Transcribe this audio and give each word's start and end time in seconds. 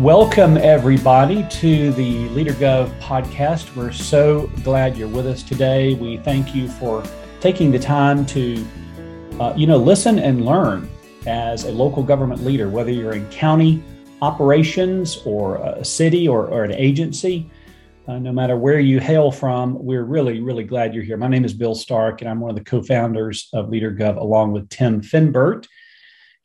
Welcome, 0.00 0.56
everybody, 0.56 1.46
to 1.50 1.92
the 1.92 2.26
LeaderGov 2.30 2.98
podcast. 3.00 3.76
We're 3.76 3.92
so 3.92 4.46
glad 4.64 4.96
you're 4.96 5.06
with 5.08 5.26
us 5.26 5.42
today. 5.42 5.92
We 5.92 6.16
thank 6.16 6.54
you 6.54 6.68
for 6.68 7.04
taking 7.38 7.70
the 7.70 7.78
time 7.78 8.24
to, 8.26 8.66
uh, 9.38 9.52
you 9.54 9.66
know, 9.66 9.76
listen 9.76 10.18
and 10.18 10.46
learn 10.46 10.88
as 11.26 11.64
a 11.64 11.70
local 11.70 12.02
government 12.02 12.42
leader, 12.42 12.70
whether 12.70 12.90
you're 12.90 13.12
in 13.12 13.28
county 13.28 13.82
operations 14.22 15.20
or 15.26 15.56
a 15.56 15.84
city 15.84 16.26
or, 16.26 16.46
or 16.46 16.64
an 16.64 16.72
agency. 16.72 17.50
Uh, 18.08 18.18
no 18.18 18.32
matter 18.32 18.56
where 18.56 18.80
you 18.80 19.00
hail 19.00 19.30
from, 19.30 19.84
we're 19.84 20.04
really, 20.04 20.40
really 20.40 20.64
glad 20.64 20.94
you're 20.94 21.04
here. 21.04 21.18
My 21.18 21.28
name 21.28 21.44
is 21.44 21.52
Bill 21.52 21.74
Stark, 21.74 22.22
and 22.22 22.30
I'm 22.30 22.40
one 22.40 22.48
of 22.48 22.56
the 22.56 22.64
co 22.64 22.82
founders 22.82 23.50
of 23.52 23.66
LeaderGov 23.66 24.16
along 24.16 24.52
with 24.52 24.70
Tim 24.70 25.02
Finbert. 25.02 25.66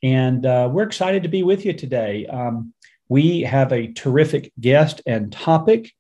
And 0.04 0.46
uh, 0.46 0.70
we're 0.72 0.84
excited 0.84 1.24
to 1.24 1.30
be 1.30 1.42
with 1.42 1.66
you 1.66 1.74
today. 1.74 2.28
Um, 2.28 2.75
we 3.10 3.42
have 3.42 3.72
a 3.72 3.92
terrific 3.94 4.52
guest 4.60 5.02
and 5.06 5.32
topic. 5.32 5.92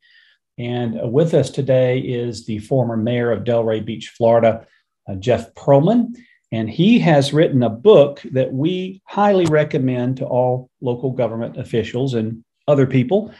And 0.57 1.11
with 1.11 1.33
us 1.33 1.49
today 1.49 1.99
is 1.99 2.45
the 2.45 2.59
former 2.59 2.97
mayor 2.97 3.31
of 3.31 3.43
Delray 3.43 3.83
Beach, 3.83 4.13
Florida, 4.17 4.65
uh, 5.07 5.15
Jeff 5.15 5.53
Perlman. 5.53 6.15
And 6.51 6.69
he 6.69 6.99
has 6.99 7.33
written 7.33 7.63
a 7.63 7.69
book 7.69 8.21
that 8.31 8.53
we 8.53 9.01
highly 9.05 9.45
recommend 9.45 10.17
to 10.17 10.25
all 10.25 10.69
local 10.79 11.11
government 11.11 11.57
officials 11.57 12.13
and 12.13 12.43
other 12.67 12.87
people. 12.87 13.33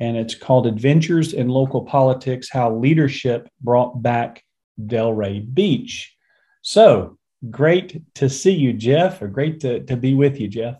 And 0.00 0.16
it's 0.16 0.34
called 0.34 0.66
Adventures 0.66 1.32
in 1.32 1.48
Local 1.48 1.82
Politics 1.82 2.48
How 2.50 2.74
Leadership 2.74 3.48
Brought 3.60 4.02
Back 4.02 4.42
Delray 4.80 5.52
Beach. 5.54 6.14
So 6.62 7.18
great 7.50 8.02
to 8.16 8.28
see 8.28 8.52
you, 8.52 8.72
Jeff, 8.72 9.22
or 9.22 9.28
great 9.28 9.60
to, 9.60 9.80
to 9.84 9.96
be 9.96 10.14
with 10.14 10.40
you, 10.40 10.48
Jeff. 10.48 10.76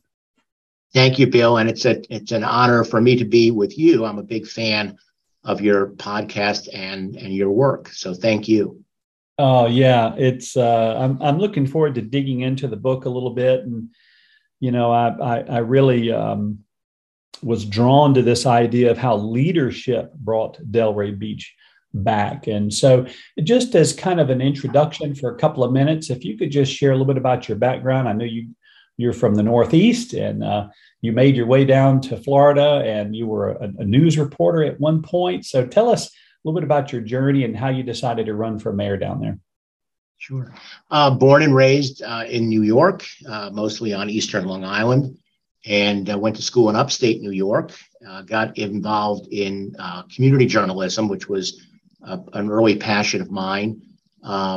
Thank 0.97 1.19
you, 1.19 1.27
Bill. 1.27 1.59
And 1.59 1.69
it's 1.69 1.85
a 1.85 2.03
it's 2.09 2.33
an 2.33 2.43
honor 2.43 2.83
for 2.83 3.03
me 3.03 3.17
to 3.17 3.27
be 3.27 3.51
with 3.51 3.77
you. 3.77 4.07
I'm 4.07 4.17
a 4.17 4.23
big 4.23 4.47
fan 4.47 4.97
of 5.45 5.61
your 5.61 5.89
podcast 5.89 6.71
and 6.73 7.15
and 7.17 7.35
your 7.35 7.51
work. 7.51 7.91
So 7.91 8.15
thank 8.15 8.49
you. 8.49 8.83
Oh 9.37 9.67
yeah, 9.67 10.15
it's 10.17 10.57
uh, 10.57 10.97
I'm 10.99 11.21
I'm 11.21 11.37
looking 11.37 11.67
forward 11.67 11.97
to 11.97 12.01
digging 12.01 12.41
into 12.41 12.67
the 12.67 12.79
book 12.79 13.05
a 13.05 13.11
little 13.11 13.35
bit, 13.35 13.61
and 13.61 13.91
you 14.59 14.71
know 14.71 14.91
I 14.91 15.09
I, 15.09 15.39
I 15.41 15.59
really 15.59 16.11
um, 16.13 16.61
was 17.43 17.67
drawn 17.67 18.15
to 18.15 18.23
this 18.23 18.47
idea 18.47 18.91
of 18.91 18.97
how 18.97 19.19
leadership 19.19 20.15
brought 20.15 20.59
Delray 20.63 21.19
Beach 21.19 21.55
back, 21.93 22.47
and 22.47 22.73
so 22.73 23.05
just 23.45 23.75
as 23.75 23.93
kind 23.93 24.19
of 24.19 24.31
an 24.31 24.41
introduction 24.41 25.15
for 25.15 25.35
a 25.35 25.39
couple 25.39 25.63
of 25.63 25.73
minutes, 25.73 26.09
if 26.09 26.25
you 26.25 26.39
could 26.39 26.51
just 26.51 26.73
share 26.73 26.93
a 26.93 26.95
little 26.95 27.05
bit 27.05 27.19
about 27.19 27.51
your 27.51 27.59
background. 27.59 28.09
I 28.09 28.15
know 28.15 28.25
you 28.25 28.56
you're 28.97 29.13
from 29.13 29.35
the 29.35 29.43
Northeast 29.43 30.15
and 30.15 30.43
uh, 30.43 30.69
you 31.01 31.13
made 31.13 31.37
your 31.37 31.47
way 31.47 31.65
down 31.65 32.01
to 32.03 32.17
Florida 32.17 32.83
and 32.85 33.15
you 33.15 33.27
were 33.27 33.51
a, 33.51 33.73
a, 33.79 33.85
news 33.85 34.17
reporter 34.19 34.65
at 34.65 34.81
one 34.81 35.03
point. 35.03 35.45
So 35.45 35.67
tell 35.67 35.91
us 35.91 36.07
a 36.07 36.11
little 36.45 36.59
bit 36.59 36.65
about 36.65 36.93
your 36.93 37.03
journey 37.03 37.45
and 37.45 37.57
how 37.57 37.69
you 37.69 37.83
decided 37.83 38.27
to 38.27 38.35
run 38.35 38.59
for 38.59 38.73
mayor 38.73 38.97
down 38.97 39.21
there. 39.21 39.39
Sure. 40.19 40.55
Uh, 40.91 41.11
born 41.11 41.43
and 41.43 41.55
raised 41.55 42.03
uh, 42.03 42.25
in 42.27 42.49
New 42.49 42.63
York, 42.63 43.05
uh, 43.29 43.51
mostly 43.53 43.93
on 43.93 44.09
Eastern 44.09 44.47
Long 44.47 44.65
Island, 44.65 45.19
and 45.67 46.09
uh, 46.09 46.19
went 46.19 46.37
to 46.37 46.43
school 46.43 46.71
in 46.71 46.77
upstate 46.77 47.21
New 47.21 47.33
York. 47.33 47.73
Uh, 48.07 48.23
got 48.23 48.57
involved 48.57 49.29
in 49.31 49.75
community 50.15 50.47
journalism, 50.47 51.09
which 51.09 51.29
was 51.29 51.61
an 52.01 52.51
early 52.51 52.77
passion 52.77 53.21
of 53.21 53.31
mine, 53.31 53.83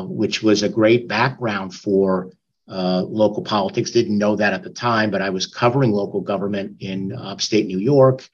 which 0.07 0.41
was 0.41 0.63
a 0.63 0.69
great 0.69 1.07
background 1.07 1.73
for 1.73 2.31
uh, 2.69 3.03
local 3.07 3.43
politics. 3.43 3.91
Didn't 3.91 4.17
know 4.17 4.35
that 4.35 4.53
at 4.53 4.63
the 4.63 4.69
time, 4.69 5.09
but 5.09 5.21
I 5.21 5.29
was 5.29 5.47
covering 5.47 5.91
local 5.91 6.21
government 6.21 6.77
in 6.81 7.11
upstate 7.13 7.65
New 7.65 7.79
York, 7.79 8.29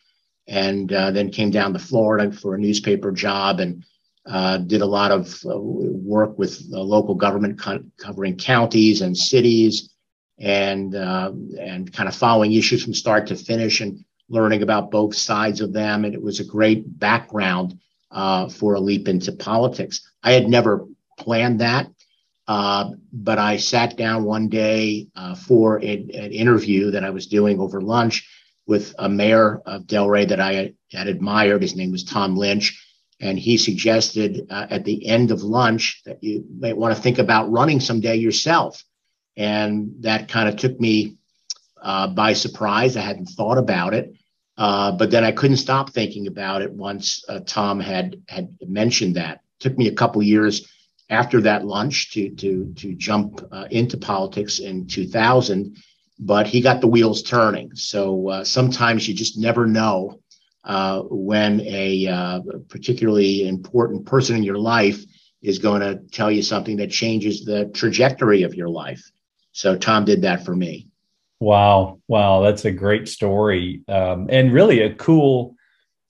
and 0.48 0.92
uh, 0.92 1.12
then 1.12 1.32
came 1.32 1.52
down 1.52 1.74
to 1.74 1.80
Florida 1.80 2.32
for 2.32 2.56
a 2.56 2.60
newspaper 2.60 3.12
job 3.12 3.60
and 3.60 3.84
uh, 4.28 4.58
did 4.58 4.82
a 4.82 4.86
lot 4.86 5.12
of 5.12 5.42
uh, 5.46 5.58
work 5.58 6.38
with 6.38 6.62
local 6.70 7.16
government 7.16 7.60
co- 7.60 7.84
covering 7.98 8.36
counties 8.36 9.02
and 9.02 9.18
cities, 9.18 9.90
and 10.40 10.96
uh, 10.96 11.32
and 11.60 11.94
kind 11.94 12.10
of 12.10 12.16
following 12.16 12.52
issues 12.52 12.84
from 12.84 12.94
start 12.94 13.28
to 13.28 13.36
finish 13.36 13.82
and 13.82 14.04
learning 14.28 14.64
about 14.64 14.92
both 14.92 15.16
sides 15.16 15.62
of 15.62 15.72
them. 15.72 16.04
And 16.04 16.14
it 16.14 16.22
was 16.22 16.40
a 16.40 16.46
great 16.46 17.00
background 17.00 17.80
for 18.12 18.74
a 18.74 18.80
leap 18.80 19.08
into 19.08 19.32
politics. 19.32 20.02
I 20.24 20.32
had 20.32 20.50
never 20.50 20.88
planned 21.18 21.62
that. 21.62 21.88
Uh, 22.48 22.92
but 23.12 23.40
I 23.40 23.58
sat 23.58 23.98
down 23.98 24.24
one 24.24 24.50
day 24.50 25.08
uh, 25.16 25.36
for 25.36 25.78
an, 25.78 26.10
interview 26.10 26.92
that 26.92 27.04
I 27.04 27.10
was 27.10 27.28
doing 27.28 27.60
over 27.60 27.82
lunch 27.82 28.30
with 28.68 28.94
a 29.00 29.10
mayor 29.10 29.62
of 29.66 29.84
Delray 29.84 30.28
that 30.30 30.40
I 30.40 30.54
had, 30.92 31.08
admired. 31.08 31.62
His 31.62 31.76
name 31.76 31.92
was 31.92 32.04
Tom 32.04 32.38
Lynch. 32.38 32.82
And 33.20 33.40
he 33.40 33.58
suggested 33.58 34.48
uh, 34.50 34.68
at 34.70 34.86
the 34.86 35.08
end 35.08 35.32
of 35.32 35.42
lunch 35.42 36.02
that 36.06 36.24
you 36.24 36.46
might 36.58 36.78
want 36.78 36.96
to 36.96 37.02
think 37.02 37.18
about 37.18 37.52
running 37.52 37.80
someday 37.80 38.16
yourself. 38.16 38.84
And 39.36 39.96
that 40.02 40.30
kind 40.30 40.48
of 40.48 40.58
took 40.58 40.80
me 40.80 41.18
uh, 41.82 42.08
by 42.08 42.34
surprise. 42.34 42.96
I 42.96 43.02
hadn't 43.02 43.28
thought 43.28 43.58
about 43.58 43.94
it. 43.94 44.14
Uh, 44.58 44.94
but 44.94 45.12
then 45.12 45.24
I 45.24 45.32
couldn't 45.34 45.58
stop 45.58 45.92
thinking 45.92 46.28
about 46.28 46.62
it 46.62 46.72
once 46.72 47.26
Tom 47.46 47.80
had 47.82 48.22
had 48.30 48.56
mentioned 48.62 49.18
that. 49.18 49.42
It 49.60 49.64
took 49.64 49.78
me 49.78 49.90
a 49.90 49.96
couple 49.96 50.24
years 50.24 50.66
after 51.10 51.42
that 51.42 51.66
lunch 51.66 52.12
to 52.12 52.30
to 52.32 52.74
to 52.76 52.96
jump 52.96 53.48
uh, 53.52 53.66
into 53.70 53.98
politics 53.98 54.60
in 54.60 54.88
2000 54.88 55.78
but 56.20 56.48
he 56.48 56.62
got 56.62 56.82
the 56.82 56.88
wheels 56.88 57.24
turning. 57.24 57.76
So 57.76 58.30
uh, 58.30 58.44
sometimes 58.44 59.08
you 59.08 59.14
just 59.14 59.38
never 59.38 59.66
know 59.66 60.22
uh, 60.64 61.02
when 61.02 61.62
a 61.62 62.08
uh, 62.08 62.40
particularly 62.70 63.48
important 63.48 64.06
person 64.06 64.36
in 64.38 64.44
your 64.44 64.58
life 64.58 65.04
is 65.42 65.60
going 65.60 65.82
to 65.82 65.98
tell 66.12 66.32
you 66.32 66.42
something 66.42 66.78
that 66.78 66.90
changes 66.90 67.46
the 67.46 67.66
trajectory 67.66 68.44
of 68.44 68.56
your 68.56 68.70
life. 68.70 69.04
So 69.52 69.78
tom 69.78 70.06
did 70.06 70.24
that 70.24 70.44
for 70.44 70.56
me. 70.56 70.88
Wow. 71.40 72.00
Wow. 72.08 72.42
That's 72.42 72.66
a 72.66 72.72
great 72.72 73.08
story. 73.08 73.84
Um, 73.88 74.28
and 74.30 74.54
really 74.54 74.82
a 74.82 74.96
cool 74.96 75.56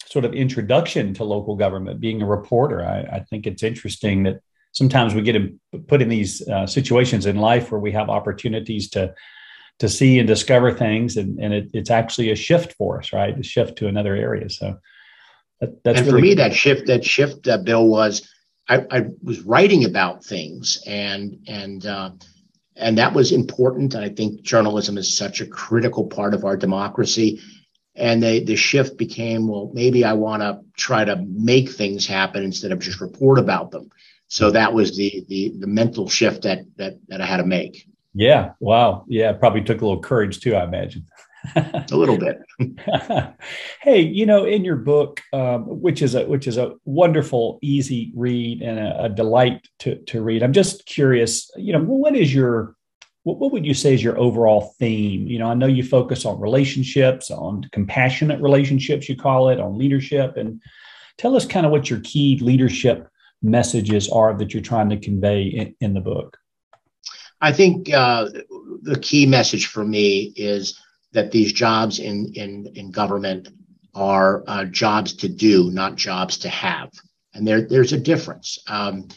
sort 0.06 0.24
of 0.24 0.34
introduction 0.34 1.14
to 1.16 1.24
local 1.24 1.56
government 1.56 2.00
being 2.00 2.22
a 2.22 2.26
reporter. 2.26 2.86
I, 2.86 3.18
I 3.18 3.20
think 3.22 3.48
it's 3.48 3.64
interesting 3.64 4.24
that 4.24 4.40
sometimes 4.76 5.16
we 5.16 5.22
get 5.22 5.42
put 5.88 6.02
in 6.02 6.10
these 6.10 6.48
uh, 6.50 6.68
situations 6.68 7.26
in 7.26 7.38
life 7.38 7.72
where 7.72 7.80
we 7.80 7.92
have 7.94 8.10
opportunities 8.10 8.90
to 8.90 9.14
to 9.80 9.90
see 9.90 10.20
and 10.20 10.28
discover 10.28 10.72
things 10.72 11.18
and, 11.18 11.38
and 11.40 11.54
it, 11.54 11.70
it's 11.74 11.90
actually 11.90 12.30
a 12.32 12.36
shift 12.36 12.74
for 12.78 13.00
us 13.00 13.12
right? 13.12 13.38
A 13.38 13.44
shift 13.44 13.78
to 13.78 13.88
another 13.88 14.16
area. 14.16 14.50
So 14.50 14.78
that, 15.60 15.84
that's 15.84 16.00
and 16.00 16.08
really 16.08 16.20
for 16.20 16.22
me 16.22 16.34
that 16.36 16.54
shift 16.54 16.88
that 16.88 17.04
shift 17.04 17.48
uh, 17.48 17.58
bill 17.58 17.88
was 17.88 18.30
I, 18.68 18.86
I, 18.90 19.06
was 19.22 19.42
writing 19.42 19.86
about 19.86 20.24
things 20.24 20.82
and 20.86 21.40
and 21.48 21.86
uh, 21.86 22.12
and 22.76 22.98
that 22.98 23.14
was 23.14 23.32
important 23.32 23.96
i 23.96 24.10
think 24.10 24.42
journalism 24.42 24.98
is 24.98 25.18
such 25.18 25.40
a 25.40 25.48
critical 25.48 26.06
part 26.08 26.34
of 26.34 26.44
our 26.46 26.58
democracy. 26.58 27.42
And 27.98 28.22
they, 28.22 28.42
the 28.42 28.58
shift 28.58 28.98
became 28.98 29.48
well 29.48 29.72
maybe 29.74 30.04
i 30.04 30.12
want 30.12 30.42
to 30.42 30.60
try 30.76 31.06
to 31.06 31.16
make 31.30 31.70
things 31.70 32.06
happen 32.06 32.44
instead 32.44 32.74
of 32.74 32.80
just 32.80 33.00
report 33.00 33.40
about 33.40 33.72
them 33.72 33.90
so 34.28 34.52
that 34.52 34.74
was 34.74 34.96
the 34.98 35.24
the 35.28 35.54
the 35.60 35.68
mental 35.68 36.10
shift 36.10 36.44
that 36.44 36.66
that 36.78 36.96
that 37.08 37.22
I 37.22 37.26
had 37.26 37.38
to 37.38 37.46
make. 37.46 37.88
Yeah. 38.14 38.52
Wow. 38.60 39.06
Yeah. 39.08 39.34
Probably 39.34 39.62
took 39.62 39.82
a 39.82 39.86
little 39.86 40.02
courage 40.02 40.40
too, 40.40 40.56
I 40.56 40.64
imagine. 40.64 41.06
a 41.56 41.86
little 41.92 42.18
bit. 42.18 42.40
hey, 43.82 44.02
you 44.02 44.26
know, 44.26 44.46
in 44.46 44.66
your 44.66 44.78
book, 44.78 45.22
um, 45.32 45.64
which 45.82 46.02
is 46.02 46.16
a 46.16 46.26
which 46.26 46.48
is 46.48 46.58
a 46.58 46.74
wonderful, 46.86 47.60
easy 47.62 48.12
read 48.16 48.64
and 48.64 48.80
a, 48.80 49.04
a, 49.04 49.10
delight 49.10 49.68
to 49.80 49.98
to 50.06 50.24
read. 50.24 50.42
I'm 50.42 50.54
just 50.54 50.88
curious. 50.88 51.52
You 51.56 51.74
know, 51.74 51.84
what 51.84 52.16
is 52.16 52.34
your 52.34 52.76
what, 53.24 53.38
what 53.38 53.52
would 53.52 53.66
you 53.66 53.76
say 53.76 53.94
is 53.94 54.04
your 54.04 54.18
overall 54.18 54.74
theme? 54.80 55.28
You 55.28 55.38
know, 55.38 55.48
I 55.48 55.54
know 55.54 55.68
you 55.68 55.84
focus 55.84 56.26
on 56.26 56.40
relationships, 56.40 57.30
on 57.30 57.70
compassionate 57.72 58.42
relationships, 58.42 59.08
you 59.08 59.16
call 59.16 59.50
it, 59.50 59.60
on 59.60 59.78
leadership, 59.78 60.38
and 60.38 60.62
tell 61.18 61.36
us 61.36 61.46
kind 61.46 61.66
of 61.66 61.72
what 61.72 61.92
your 61.92 62.00
key 62.00 62.40
leadership 62.42 63.08
messages 63.42 64.10
are 64.10 64.34
that 64.38 64.54
you're 64.54 64.64
trying 64.64 64.90
to 64.90 64.98
convey 64.98 65.44
in, 65.44 65.76
in 65.80 65.94
the 65.94 66.02
book? 66.02 66.38
I 67.42 67.52
think 67.52 67.94
uh, 67.94 68.30
the 68.82 69.00
key 69.00 69.26
message 69.26 69.68
for 69.68 69.84
me 69.84 70.34
is 70.36 70.80
that 71.12 71.32
these 71.32 71.54
jobs 71.54 72.00
in 72.00 72.32
in, 72.34 72.68
in 72.76 72.92
government 72.92 73.50
are 73.94 74.44
uh, 74.48 74.66
jobs 74.66 75.14
to 75.14 75.30
do, 75.30 75.72
not 75.72 75.96
jobs 75.96 76.38
to 76.40 76.50
have, 76.50 76.92
and 77.34 77.48
there 77.48 77.62
there's 77.62 77.94
a 77.94 78.00
difference. 78.00 78.60
Um, 78.68 79.08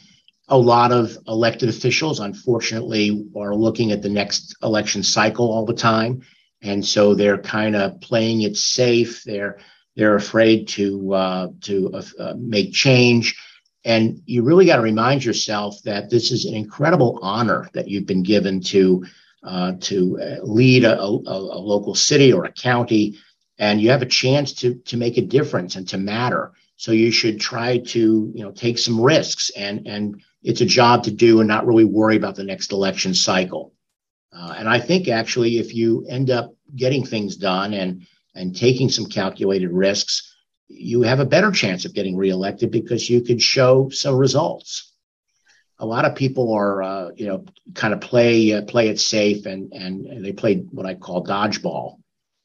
a 0.50 0.56
lot 0.56 0.92
of 0.92 1.16
elected 1.26 1.68
officials, 1.68 2.20
unfortunately, 2.20 3.26
are 3.36 3.54
looking 3.54 3.92
at 3.92 4.02
the 4.02 4.08
next 4.08 4.56
election 4.62 5.02
cycle 5.02 5.50
all 5.50 5.66
the 5.66 5.74
time, 5.74 6.22
and 6.62 6.84
so 6.84 7.14
they're 7.14 7.38
kind 7.38 7.76
of 7.76 8.00
playing 8.00 8.42
it 8.42 8.56
safe. 8.56 9.22
They're 9.24 9.58
they're 9.96 10.16
afraid 10.16 10.68
to 10.68 11.14
uh, 11.14 11.48
to 11.62 11.92
uh, 12.18 12.34
make 12.36 12.72
change 12.72 13.36
and 13.84 14.22
you 14.26 14.42
really 14.42 14.66
got 14.66 14.76
to 14.76 14.82
remind 14.82 15.24
yourself 15.24 15.80
that 15.84 16.10
this 16.10 16.30
is 16.30 16.44
an 16.44 16.54
incredible 16.54 17.18
honor 17.22 17.68
that 17.74 17.88
you've 17.88 18.06
been 18.06 18.22
given 18.22 18.60
to 18.60 19.04
uh, 19.44 19.72
to 19.80 20.18
uh, 20.20 20.42
lead 20.42 20.84
a, 20.84 21.00
a, 21.00 21.06
a, 21.06 21.60
local 21.60 21.94
city 21.94 22.32
or 22.32 22.44
a 22.44 22.52
county 22.52 23.16
and 23.58 23.80
you 23.80 23.90
have 23.90 24.02
a 24.02 24.06
chance 24.06 24.52
to 24.52 24.74
to 24.86 24.96
make 24.96 25.18
a 25.18 25.22
difference 25.22 25.76
and 25.76 25.88
to 25.88 25.98
matter. 25.98 26.52
So 26.76 26.92
you 26.92 27.10
should 27.10 27.40
try 27.40 27.78
to 27.78 28.32
you 28.34 28.42
know 28.42 28.52
take 28.52 28.78
some 28.78 29.00
risks, 29.00 29.50
and 29.50 29.86
and 29.86 30.22
it's 30.42 30.60
a 30.60 30.66
job 30.66 31.04
to 31.04 31.10
do, 31.10 31.40
and 31.40 31.48
not 31.48 31.66
really 31.66 31.84
worry 31.84 32.16
about 32.16 32.36
the 32.36 32.44
next 32.44 32.72
election 32.72 33.14
cycle. 33.14 33.74
Uh, 34.32 34.54
and 34.56 34.68
I 34.68 34.78
think 34.78 35.08
actually, 35.08 35.58
if 35.58 35.74
you 35.74 36.06
end 36.08 36.30
up 36.30 36.54
getting 36.76 37.04
things 37.04 37.36
done 37.36 37.74
and 37.74 38.06
and 38.34 38.54
taking 38.54 38.88
some 38.88 39.06
calculated 39.06 39.70
risks, 39.70 40.36
you 40.68 41.02
have 41.02 41.20
a 41.20 41.26
better 41.26 41.50
chance 41.50 41.84
of 41.84 41.94
getting 41.94 42.16
reelected 42.16 42.70
because 42.70 43.08
you 43.08 43.22
could 43.22 43.42
show 43.42 43.88
some 43.88 44.16
results. 44.16 44.92
A 45.78 45.86
lot 45.86 46.04
of 46.04 46.14
people 46.14 46.52
are, 46.52 46.82
uh, 46.82 47.10
you 47.16 47.26
know, 47.26 47.44
kind 47.74 47.94
of 47.94 48.00
play 48.00 48.52
uh, 48.52 48.62
play 48.62 48.88
it 48.88 48.98
safe, 49.00 49.46
and, 49.46 49.72
and 49.72 50.06
and 50.06 50.24
they 50.24 50.32
play 50.32 50.56
what 50.56 50.86
I 50.86 50.94
call 50.94 51.24
dodgeball. 51.24 51.98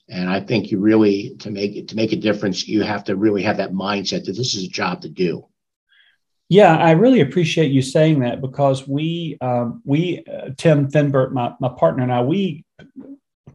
And 0.10 0.30
I 0.30 0.40
think 0.40 0.70
you 0.70 0.80
really 0.80 1.36
to 1.40 1.50
make 1.50 1.76
it 1.76 1.88
to 1.90 1.96
make 1.96 2.12
a 2.12 2.18
difference, 2.18 2.68
you 2.68 2.84
have 2.84 3.06
to 3.06 3.16
really 3.16 3.44
have 3.44 3.58
that 3.58 3.74
mindset 3.74 4.26
that 4.26 4.38
this 4.38 4.56
is 4.56 4.66
a 4.66 4.70
job 4.70 5.02
to 5.02 5.10
do. 5.10 5.48
Yeah, 6.50 6.78
I 6.78 6.92
really 6.92 7.22
appreciate 7.22 7.72
you 7.72 7.82
saying 7.82 8.20
that 8.20 8.40
because 8.40 8.88
we 8.88 9.38
um, 9.42 9.82
we 9.86 10.24
uh, 10.32 10.50
Tim 10.58 10.92
Finbert, 10.92 11.32
my 11.32 11.54
my 11.60 11.70
partner 11.70 12.04
and 12.04 12.14
I, 12.14 12.22
we 12.22 12.66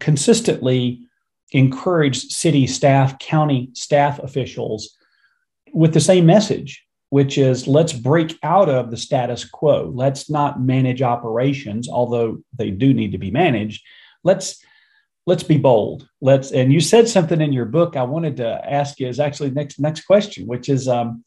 consistently 0.00 1.07
encourage 1.52 2.26
city 2.26 2.66
staff, 2.66 3.18
county 3.18 3.70
staff 3.72 4.18
officials 4.18 4.96
with 5.72 5.94
the 5.94 6.00
same 6.00 6.26
message, 6.26 6.84
which 7.10 7.38
is 7.38 7.66
let's 7.66 7.92
break 7.92 8.38
out 8.42 8.68
of 8.68 8.90
the 8.90 8.96
status 8.96 9.44
quo. 9.44 9.90
Let's 9.94 10.28
not 10.30 10.60
manage 10.60 11.02
operations, 11.02 11.88
although 11.88 12.42
they 12.56 12.70
do 12.70 12.92
need 12.92 13.12
to 13.12 13.18
be 13.18 13.30
managed. 13.30 13.82
Let's 14.24 14.62
let's 15.26 15.42
be 15.42 15.58
bold. 15.58 16.08
Let's 16.20 16.52
and 16.52 16.72
you 16.72 16.80
said 16.80 17.08
something 17.08 17.40
in 17.40 17.52
your 17.52 17.66
book 17.66 17.96
I 17.96 18.02
wanted 18.02 18.38
to 18.38 18.48
ask 18.48 18.98
you 19.00 19.08
is 19.08 19.20
actually 19.20 19.50
next 19.50 19.78
next 19.78 20.02
question, 20.02 20.46
which 20.46 20.68
is 20.68 20.88
um, 20.88 21.24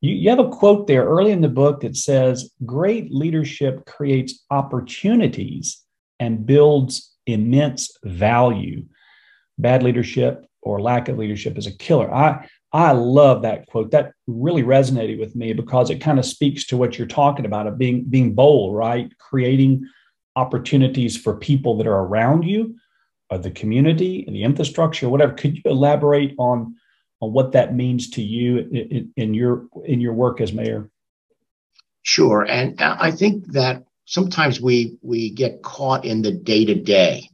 you, 0.00 0.14
you 0.14 0.30
have 0.30 0.38
a 0.38 0.48
quote 0.48 0.86
there 0.86 1.04
early 1.04 1.32
in 1.32 1.40
the 1.40 1.48
book 1.48 1.80
that 1.80 1.96
says 1.96 2.50
great 2.64 3.12
leadership 3.12 3.86
creates 3.86 4.44
opportunities 4.50 5.80
and 6.20 6.46
builds 6.46 7.12
immense 7.26 7.96
value 8.04 8.84
bad 9.58 9.82
leadership 9.82 10.46
or 10.62 10.80
lack 10.80 11.08
of 11.08 11.18
leadership 11.18 11.58
is 11.58 11.66
a 11.66 11.76
killer. 11.76 12.12
I 12.12 12.48
I 12.72 12.90
love 12.90 13.42
that 13.42 13.66
quote. 13.66 13.92
That 13.92 14.12
really 14.26 14.64
resonated 14.64 15.20
with 15.20 15.36
me 15.36 15.52
because 15.52 15.90
it 15.90 16.00
kind 16.00 16.18
of 16.18 16.24
speaks 16.24 16.64
to 16.66 16.76
what 16.76 16.98
you're 16.98 17.06
talking 17.06 17.46
about 17.46 17.66
of 17.66 17.78
being 17.78 18.04
being 18.04 18.34
bold, 18.34 18.74
right? 18.74 19.12
Creating 19.18 19.86
opportunities 20.36 21.16
for 21.16 21.36
people 21.36 21.76
that 21.78 21.86
are 21.86 22.00
around 22.00 22.42
you, 22.42 22.76
or 23.30 23.38
the 23.38 23.50
community 23.50 24.24
the 24.26 24.42
infrastructure, 24.42 25.08
whatever. 25.08 25.34
Could 25.34 25.56
you 25.56 25.62
elaborate 25.66 26.34
on 26.38 26.74
on 27.20 27.32
what 27.32 27.52
that 27.52 27.74
means 27.74 28.10
to 28.10 28.22
you 28.22 28.58
in, 28.58 29.12
in 29.16 29.34
your 29.34 29.66
in 29.84 30.00
your 30.00 30.14
work 30.14 30.40
as 30.40 30.52
mayor? 30.52 30.90
Sure, 32.02 32.44
and 32.44 32.80
I 32.80 33.12
think 33.12 33.52
that 33.52 33.84
sometimes 34.04 34.60
we 34.60 34.98
we 35.00 35.30
get 35.30 35.62
caught 35.62 36.04
in 36.04 36.22
the 36.22 36.32
day 36.32 36.64
to 36.64 36.74
day 36.74 37.28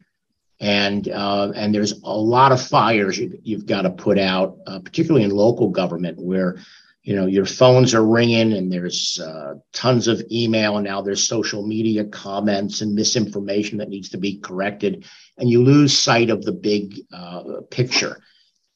and 0.61 1.09
uh, 1.09 1.53
and 1.55 1.75
there's 1.75 1.93
a 2.03 2.15
lot 2.15 2.53
of 2.53 2.61
fires 2.61 3.19
you, 3.19 3.57
have 3.57 3.67
got 3.67 3.83
to 3.83 3.91
put 3.91 4.19
out, 4.19 4.59
uh, 4.67 4.79
particularly 4.81 5.25
in 5.25 5.31
local 5.31 5.71
government, 5.71 6.19
where 6.21 6.59
you 7.03 7.17
know 7.17 7.27
your 7.27 7.47
phones 7.47 7.95
are 7.95 8.07
ringing 8.07 8.53
and 8.53 8.71
there's 8.71 9.19
uh, 9.19 9.55
tons 9.73 10.07
of 10.07 10.23
email 10.31 10.77
and 10.77 10.87
now 10.87 11.01
there's 11.01 11.27
social 11.27 11.67
media 11.67 12.05
comments 12.05 12.83
and 12.83 12.95
misinformation 12.95 13.79
that 13.79 13.89
needs 13.89 14.11
to 14.11 14.19
be 14.19 14.39
corrected, 14.39 15.07
and 15.39 15.49
you 15.49 15.63
lose 15.63 15.99
sight 15.99 16.29
of 16.29 16.45
the 16.45 16.53
big 16.53 17.01
uh, 17.13 17.63
picture. 17.71 18.21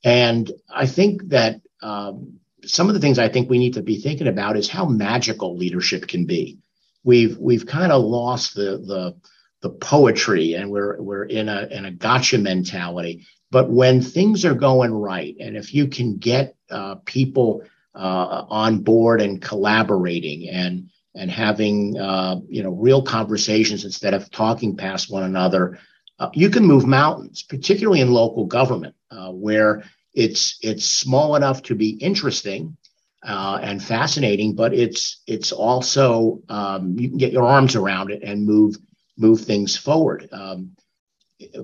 And 0.03 0.51
I 0.71 0.87
think 0.87 1.29
that 1.29 1.61
um, 1.83 2.41
some 2.65 2.89
of 2.89 2.95
the 2.95 3.01
things 3.01 3.19
I 3.19 3.29
think 3.29 3.51
we 3.51 3.59
need 3.59 3.75
to 3.75 3.83
be 3.83 4.01
thinking 4.01 4.29
about 4.29 4.57
is 4.57 4.71
how 4.71 4.87
magical 4.87 5.57
leadership 5.57 6.07
can 6.07 6.25
be. 6.25 6.59
We've 7.03 7.37
we've 7.37 7.67
kind 7.67 7.93
of 7.93 8.03
lost 8.03 8.55
the 8.55 8.79
the 8.79 9.17
the 9.65 9.71
poetry 9.71 10.53
and 10.53 10.71
we're 10.71 11.01
we're 11.01 11.25
in 11.25 11.49
a 11.49 11.67
in 11.71 11.87
a 11.87 11.91
gotcha 11.91 12.37
mentality. 12.37 13.27
But 13.51 13.71
when 13.71 14.03
things 14.03 14.45
are 14.45 14.55
going 14.55 14.93
right, 14.93 15.35
and 15.41 15.57
if 15.57 15.73
you 15.73 15.89
can 15.89 16.19
get 16.19 16.55
uh, 16.71 16.97
people 17.07 17.63
uh, 17.95 18.45
on 18.51 18.81
board 18.81 19.23
and 19.23 19.41
collaborating 19.41 20.51
and 20.51 20.91
and 21.15 21.31
having 21.31 21.99
uh, 21.99 22.41
you 22.47 22.63
know 22.63 22.73
real 22.73 23.01
conversations 23.01 23.87
instead 23.87 24.13
of 24.13 24.31
talking 24.31 24.77
past 24.77 25.11
one 25.11 25.23
another, 25.23 25.79
uh, 26.19 26.29
you 26.35 26.51
can 26.51 26.67
move 26.67 26.85
mountains, 26.87 27.43
particularly 27.43 28.03
in 28.03 28.11
local 28.11 28.45
government, 28.45 28.95
uh, 29.11 29.31
where 29.31 29.83
it's 30.13 30.59
it's 30.61 30.85
small 30.85 31.37
enough 31.37 31.63
to 31.63 31.75
be 31.75 31.91
interesting 32.03 32.77
uh, 33.27 33.61
and 33.63 33.83
fascinating, 33.83 34.55
but 34.55 34.75
it's 34.75 35.23
it's 35.27 35.53
also 35.53 36.43
um, 36.51 36.99
you 36.99 37.09
can 37.09 37.17
get 37.17 37.33
your 37.33 37.47
arms 37.47 37.77
around 37.77 38.11
it 38.11 38.23
and 38.23 38.45
move 38.45 38.77
move 39.17 39.41
things 39.43 39.77
forward. 39.77 40.29
Um, 40.33 40.77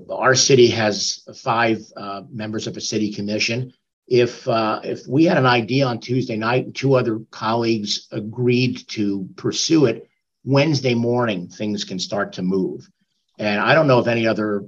our 0.09 0.35
city 0.35 0.67
has 0.69 1.23
five 1.35 1.81
uh, 1.95 2.23
members 2.29 2.67
of 2.67 2.77
a 2.77 2.81
city 2.81 3.13
commission. 3.13 3.73
If 4.07 4.47
uh, 4.47 4.81
if 4.83 5.07
we 5.07 5.23
had 5.25 5.37
an 5.37 5.45
idea 5.45 5.85
on 5.85 5.99
Tuesday 5.99 6.35
night 6.35 6.65
and 6.65 6.75
two 6.75 6.95
other 6.95 7.19
colleagues 7.31 8.07
agreed 8.11 8.87
to 8.89 9.29
pursue 9.37 9.85
it, 9.85 10.09
Wednesday 10.43 10.93
morning 10.93 11.47
things 11.47 11.83
can 11.83 11.99
start 11.99 12.33
to 12.33 12.41
move. 12.41 12.89
And 13.39 13.59
I 13.59 13.73
don't 13.73 13.87
know 13.87 13.99
of 13.99 14.07
any 14.07 14.27
other 14.27 14.65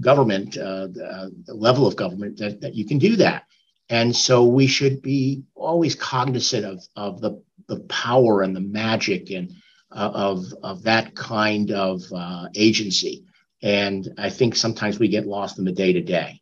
government 0.00 0.56
uh, 0.56 0.88
uh 1.04 1.28
level 1.48 1.86
of 1.86 1.94
government 1.94 2.38
that, 2.38 2.60
that 2.62 2.74
you 2.74 2.86
can 2.86 2.98
do 2.98 3.16
that. 3.16 3.44
And 3.88 4.14
so 4.14 4.44
we 4.44 4.66
should 4.66 5.02
be 5.02 5.42
always 5.54 5.94
cognizant 5.94 6.64
of 6.64 6.82
of 6.96 7.20
the 7.20 7.42
the 7.68 7.80
power 7.80 8.42
and 8.42 8.56
the 8.56 8.60
magic 8.60 9.30
and 9.30 9.52
of 9.90 10.52
of 10.62 10.82
that 10.84 11.14
kind 11.14 11.70
of 11.70 12.02
uh, 12.14 12.48
agency. 12.54 13.24
And 13.62 14.08
I 14.16 14.30
think 14.30 14.56
sometimes 14.56 14.98
we 14.98 15.08
get 15.08 15.26
lost 15.26 15.58
in 15.58 15.64
the 15.64 15.72
day 15.72 15.92
to 15.92 16.00
day. 16.00 16.40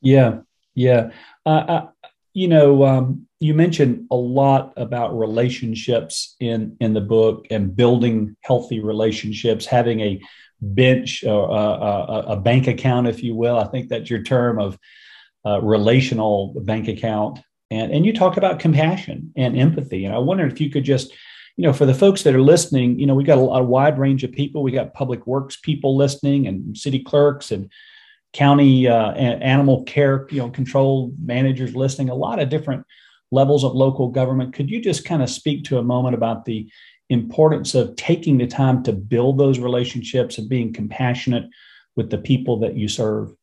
Yeah, 0.00 0.40
yeah. 0.74 1.10
Uh, 1.44 1.48
uh, 1.48 1.88
you 2.32 2.48
know, 2.48 2.84
um, 2.84 3.26
you 3.40 3.54
mentioned 3.54 4.06
a 4.10 4.16
lot 4.16 4.72
about 4.76 5.18
relationships 5.18 6.36
in 6.40 6.76
in 6.80 6.94
the 6.94 7.00
book 7.00 7.46
and 7.50 7.74
building 7.74 8.36
healthy 8.42 8.80
relationships, 8.80 9.66
having 9.66 10.00
a 10.00 10.20
bench 10.60 11.24
or 11.24 11.50
uh, 11.50 11.54
a, 11.54 12.24
a 12.32 12.36
bank 12.36 12.66
account, 12.66 13.06
if 13.06 13.22
you 13.22 13.34
will. 13.34 13.58
I 13.58 13.66
think 13.66 13.88
that's 13.88 14.10
your 14.10 14.22
term 14.22 14.58
of 14.58 14.78
uh, 15.46 15.60
relational 15.60 16.54
bank 16.62 16.88
account. 16.88 17.40
And, 17.70 17.92
and 17.92 18.06
you 18.06 18.12
talk 18.12 18.36
about 18.36 18.60
compassion 18.60 19.32
and 19.36 19.58
empathy. 19.58 20.04
And 20.04 20.14
I 20.14 20.18
wonder 20.18 20.46
if 20.46 20.60
you 20.60 20.70
could 20.70 20.84
just 20.84 21.12
you 21.58 21.64
know, 21.64 21.72
for 21.72 21.86
the 21.86 21.94
folks 21.94 22.22
that 22.22 22.36
are 22.36 22.40
listening, 22.40 23.00
you 23.00 23.06
know, 23.06 23.16
we 23.16 23.24
got 23.24 23.36
a, 23.36 23.40
a 23.40 23.62
wide 23.62 23.98
range 23.98 24.22
of 24.22 24.30
people. 24.30 24.62
We 24.62 24.70
got 24.70 24.94
public 24.94 25.26
works 25.26 25.56
people 25.56 25.96
listening, 25.96 26.46
and 26.46 26.78
city 26.78 27.00
clerks, 27.00 27.50
and 27.50 27.68
county 28.32 28.86
uh, 28.86 29.10
animal 29.10 29.82
care, 29.82 30.28
you 30.30 30.38
know, 30.38 30.50
control 30.50 31.12
managers 31.20 31.74
listening. 31.74 32.10
A 32.10 32.14
lot 32.14 32.38
of 32.38 32.48
different 32.48 32.86
levels 33.32 33.64
of 33.64 33.74
local 33.74 34.08
government. 34.08 34.54
Could 34.54 34.70
you 34.70 34.80
just 34.80 35.04
kind 35.04 35.20
of 35.20 35.28
speak 35.28 35.64
to 35.64 35.78
a 35.78 35.82
moment 35.82 36.14
about 36.14 36.44
the 36.44 36.70
importance 37.08 37.74
of 37.74 37.96
taking 37.96 38.38
the 38.38 38.46
time 38.46 38.84
to 38.84 38.92
build 38.92 39.36
those 39.36 39.58
relationships 39.58 40.38
and 40.38 40.48
being 40.48 40.72
compassionate 40.72 41.50
with 41.96 42.08
the 42.08 42.18
people 42.18 42.60
that 42.60 42.76
you 42.76 42.86
serve? 42.86 43.34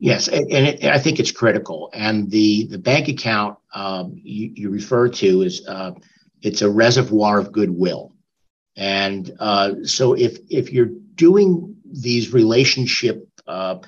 Yes, 0.00 0.26
and 0.26 0.50
it, 0.50 0.82
I 0.82 0.98
think 0.98 1.20
it's 1.20 1.30
critical. 1.30 1.90
And 1.94 2.28
the 2.28 2.66
the 2.66 2.78
bank 2.78 3.06
account 3.06 3.58
um, 3.72 4.14
you, 4.16 4.50
you 4.52 4.70
refer 4.70 5.08
to 5.08 5.42
is 5.42 5.64
uh, 5.68 5.92
it's 6.42 6.62
a 6.62 6.70
reservoir 6.70 7.38
of 7.38 7.52
goodwill. 7.52 8.12
And 8.76 9.34
uh, 9.38 9.84
so 9.84 10.14
if 10.14 10.38
if 10.50 10.72
you're 10.72 10.90
doing 11.14 11.76
these 11.84 12.32
relationship 12.32 13.28
uh, 13.46 13.78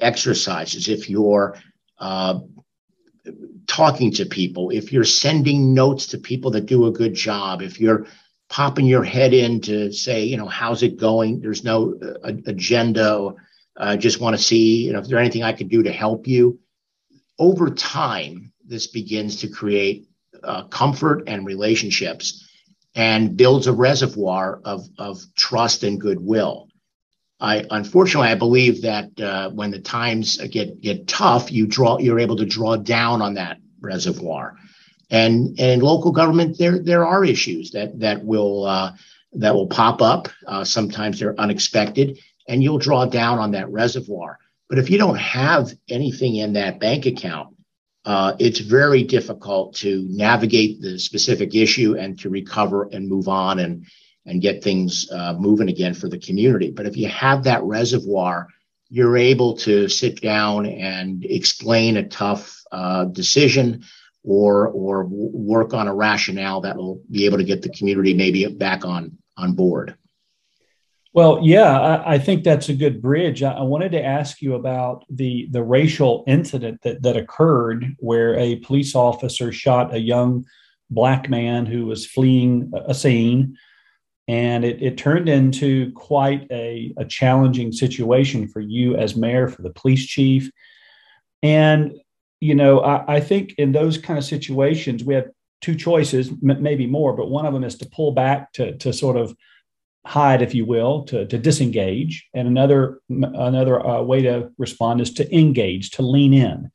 exercises, 0.00 0.88
if 0.88 1.08
you're 1.08 1.56
uh, 1.98 2.40
talking 3.66 4.10
to 4.12 4.26
people, 4.26 4.70
if 4.70 4.92
you're 4.92 5.04
sending 5.04 5.74
notes 5.74 6.06
to 6.08 6.18
people 6.18 6.50
that 6.52 6.66
do 6.66 6.86
a 6.86 6.92
good 6.92 7.14
job, 7.14 7.62
if 7.62 7.80
you're 7.80 8.06
popping 8.48 8.86
your 8.86 9.04
head 9.04 9.34
in 9.34 9.60
to 9.60 9.92
say, 9.92 10.24
you 10.24 10.36
know, 10.36 10.46
how's 10.46 10.82
it 10.82 10.96
going? 10.96 11.40
There's 11.40 11.64
no 11.64 11.98
uh, 12.02 12.32
agenda. 12.46 13.34
I 13.76 13.94
uh, 13.94 13.96
just 13.96 14.20
want 14.20 14.36
to 14.36 14.42
see, 14.42 14.86
you 14.86 14.92
know, 14.92 14.98
if 14.98 15.06
there's 15.06 15.20
anything 15.20 15.42
I 15.42 15.52
could 15.52 15.68
do 15.68 15.82
to 15.82 15.92
help 15.92 16.26
you. 16.26 16.58
Over 17.38 17.70
time, 17.70 18.52
this 18.64 18.88
begins 18.88 19.36
to 19.40 19.48
create 19.48 20.07
uh, 20.44 20.64
comfort 20.64 21.24
and 21.26 21.46
relationships 21.46 22.48
and 22.94 23.36
builds 23.36 23.66
a 23.66 23.72
reservoir 23.72 24.60
of, 24.64 24.86
of 24.98 25.20
trust 25.36 25.84
and 25.84 26.00
goodwill. 26.00 26.68
I 27.40 27.64
unfortunately 27.70 28.28
I 28.28 28.34
believe 28.34 28.82
that 28.82 29.20
uh, 29.20 29.50
when 29.50 29.70
the 29.70 29.78
times 29.78 30.38
get 30.38 30.80
get 30.80 31.06
tough, 31.06 31.52
you 31.52 31.66
draw 31.66 31.98
you're 31.98 32.18
able 32.18 32.36
to 32.36 32.44
draw 32.44 32.76
down 32.76 33.22
on 33.22 33.34
that 33.34 33.58
reservoir, 33.80 34.56
and, 35.08 35.48
and 35.60 35.60
in 35.60 35.80
local 35.80 36.10
government 36.10 36.58
there 36.58 36.80
there 36.80 37.06
are 37.06 37.24
issues 37.24 37.70
that 37.70 38.00
that 38.00 38.24
will 38.24 38.64
uh, 38.64 38.92
that 39.34 39.54
will 39.54 39.68
pop 39.68 40.02
up. 40.02 40.28
Uh, 40.46 40.64
sometimes 40.64 41.20
they're 41.20 41.38
unexpected, 41.40 42.18
and 42.48 42.62
you'll 42.62 42.78
draw 42.78 43.04
down 43.04 43.38
on 43.38 43.52
that 43.52 43.70
reservoir. 43.70 44.38
But 44.68 44.78
if 44.78 44.90
you 44.90 44.98
don't 44.98 45.18
have 45.18 45.72
anything 45.88 46.36
in 46.36 46.54
that 46.54 46.80
bank 46.80 47.06
account, 47.06 47.54
uh, 48.08 48.34
it's 48.38 48.60
very 48.60 49.02
difficult 49.04 49.74
to 49.74 50.06
navigate 50.08 50.80
the 50.80 50.98
specific 50.98 51.54
issue 51.54 51.94
and 51.98 52.18
to 52.18 52.30
recover 52.30 52.88
and 52.90 53.06
move 53.06 53.28
on 53.28 53.58
and 53.58 53.84
and 54.24 54.40
get 54.40 54.64
things 54.64 55.10
uh, 55.12 55.34
moving 55.34 55.68
again 55.68 55.92
for 55.92 56.08
the 56.08 56.18
community. 56.18 56.70
But 56.70 56.86
if 56.86 56.96
you 56.96 57.08
have 57.08 57.44
that 57.44 57.62
reservoir, 57.64 58.48
you're 58.88 59.18
able 59.18 59.58
to 59.58 59.88
sit 59.90 60.22
down 60.22 60.64
and 60.64 61.22
explain 61.22 61.98
a 61.98 62.08
tough 62.08 62.62
uh, 62.72 63.04
decision 63.04 63.84
or 64.24 64.68
or 64.68 65.04
work 65.04 65.74
on 65.74 65.86
a 65.86 65.94
rationale 65.94 66.62
that 66.62 66.78
will 66.78 67.02
be 67.10 67.26
able 67.26 67.36
to 67.36 67.44
get 67.44 67.60
the 67.60 67.76
community 67.76 68.14
maybe 68.14 68.46
back 68.46 68.86
on 68.86 69.18
on 69.36 69.52
board. 69.52 69.98
Well, 71.18 71.40
yeah, 71.42 71.80
I, 71.80 72.14
I, 72.14 72.18
think 72.20 72.44
that's 72.44 72.68
a 72.68 72.74
good 72.74 73.02
bridge. 73.02 73.42
I, 73.42 73.54
I, 73.54 73.62
wanted 73.62 73.90
to 73.90 74.04
ask 74.04 74.40
you 74.40 74.54
about 74.54 75.04
the 75.10 75.48
the 75.50 75.64
racial 75.64 76.22
incident 76.28 76.80
that 76.82 77.02
that 77.02 77.16
occurred 77.16 77.96
where 77.98 78.36
a 78.36 78.60
police 78.60 78.94
officer 78.94 79.50
shot 79.50 79.92
a 79.92 79.98
young 79.98 80.44
black 80.90 81.28
man 81.28 81.66
who 81.66 81.86
was 81.86 82.06
fleeing 82.06 82.70
a 82.86 82.94
scene, 82.94 83.58
and 84.28 84.64
it, 84.64 84.80
it 84.80 84.96
turned 84.96 85.28
into 85.28 85.90
quite 85.94 86.46
a, 86.52 86.94
a 86.96 87.04
challenging 87.04 87.72
situation 87.72 88.46
for 88.46 88.60
you 88.60 88.94
as 88.94 89.16
mayor, 89.16 89.48
for 89.48 89.62
the 89.62 89.70
police 89.70 90.06
chief, 90.06 90.52
and 91.42 91.94
you 92.38 92.54
know, 92.54 92.78
I, 92.78 93.16
I 93.16 93.20
think 93.20 93.54
in 93.58 93.72
those 93.72 93.98
kind 93.98 94.20
of 94.20 94.24
situations 94.24 95.02
we 95.02 95.14
have 95.14 95.30
two 95.62 95.74
choices, 95.74 96.28
m- 96.28 96.62
maybe 96.62 96.86
more, 96.86 97.12
but 97.12 97.28
one 97.28 97.44
of 97.44 97.52
them 97.52 97.64
is 97.64 97.76
to 97.78 97.90
pull 97.90 98.12
back 98.12 98.52
to 98.52 98.76
to 98.76 98.92
sort 98.92 99.16
of 99.16 99.34
hide, 100.08 100.40
if 100.40 100.54
you 100.54 100.64
will, 100.64 101.04
to, 101.04 101.26
to 101.26 101.36
disengage. 101.36 102.26
And 102.32 102.48
another, 102.48 103.00
another 103.10 103.86
uh, 103.86 104.00
way 104.00 104.22
to 104.22 104.50
respond 104.56 105.02
is 105.02 105.12
to 105.14 105.36
engage, 105.36 105.90
to 105.92 106.02
lean 106.02 106.32
in 106.32 106.70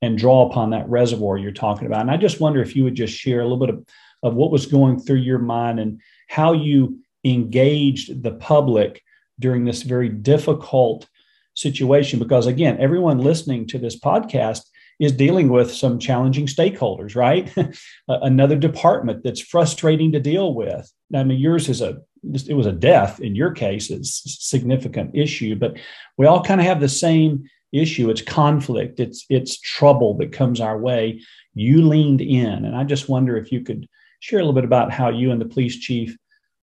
and 0.00 0.16
draw 0.16 0.48
upon 0.48 0.70
that 0.70 0.88
reservoir 0.88 1.36
you're 1.36 1.50
talking 1.50 1.86
about. 1.86 2.02
And 2.02 2.12
I 2.12 2.16
just 2.16 2.40
wonder 2.40 2.62
if 2.62 2.76
you 2.76 2.84
would 2.84 2.94
just 2.94 3.12
share 3.12 3.40
a 3.40 3.42
little 3.42 3.58
bit 3.58 3.70
of, 3.70 3.84
of 4.22 4.34
what 4.34 4.52
was 4.52 4.66
going 4.66 5.00
through 5.00 5.18
your 5.18 5.40
mind 5.40 5.80
and 5.80 6.00
how 6.28 6.52
you 6.52 7.00
engaged 7.24 8.22
the 8.22 8.32
public 8.32 9.02
during 9.40 9.64
this 9.64 9.82
very 9.82 10.08
difficult 10.08 11.08
situation. 11.54 12.20
Because 12.20 12.46
again, 12.46 12.76
everyone 12.78 13.18
listening 13.18 13.66
to 13.68 13.78
this 13.78 13.98
podcast 13.98 14.60
is 15.00 15.10
dealing 15.10 15.48
with 15.48 15.74
some 15.74 15.98
challenging 15.98 16.46
stakeholders, 16.46 17.16
right? 17.16 17.52
Another 18.08 18.56
department 18.56 19.24
that's 19.24 19.40
frustrating 19.40 20.12
to 20.12 20.20
deal 20.20 20.54
with. 20.54 20.88
I 21.12 21.24
mean, 21.24 21.40
yours 21.40 21.68
is 21.68 21.80
a 21.80 21.98
it 22.48 22.54
was 22.54 22.66
a 22.66 22.72
death 22.72 23.20
in 23.20 23.34
your 23.34 23.52
case. 23.52 23.90
It's 23.90 24.22
significant 24.46 25.14
issue, 25.14 25.56
but 25.56 25.76
we 26.16 26.26
all 26.26 26.42
kind 26.42 26.60
of 26.60 26.66
have 26.66 26.80
the 26.80 26.88
same 26.88 27.44
issue. 27.72 28.10
It's 28.10 28.22
conflict. 28.22 29.00
It's 29.00 29.26
it's 29.28 29.58
trouble 29.60 30.16
that 30.18 30.32
comes 30.32 30.60
our 30.60 30.78
way. 30.78 31.20
You 31.54 31.86
leaned 31.86 32.20
in, 32.20 32.64
and 32.64 32.76
I 32.76 32.84
just 32.84 33.08
wonder 33.08 33.36
if 33.36 33.52
you 33.52 33.62
could 33.62 33.86
share 34.20 34.38
a 34.38 34.42
little 34.42 34.54
bit 34.54 34.64
about 34.64 34.92
how 34.92 35.10
you 35.10 35.32
and 35.32 35.40
the 35.40 35.46
police 35.46 35.78
chief, 35.78 36.16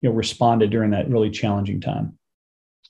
you 0.02 0.08
know, 0.08 0.14
responded 0.14 0.70
during 0.70 0.90
that 0.90 1.08
really 1.08 1.30
challenging 1.30 1.80
time. 1.80 2.18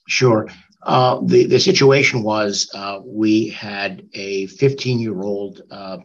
Sure. 0.07 0.47
Uh, 0.83 1.19
the 1.23 1.45
the 1.45 1.59
situation 1.59 2.23
was 2.23 2.69
uh, 2.73 2.99
we 3.03 3.49
had 3.49 4.07
a 4.13 4.47
15 4.47 4.99
year 4.99 5.21
old 5.21 5.61
uh, 5.71 5.97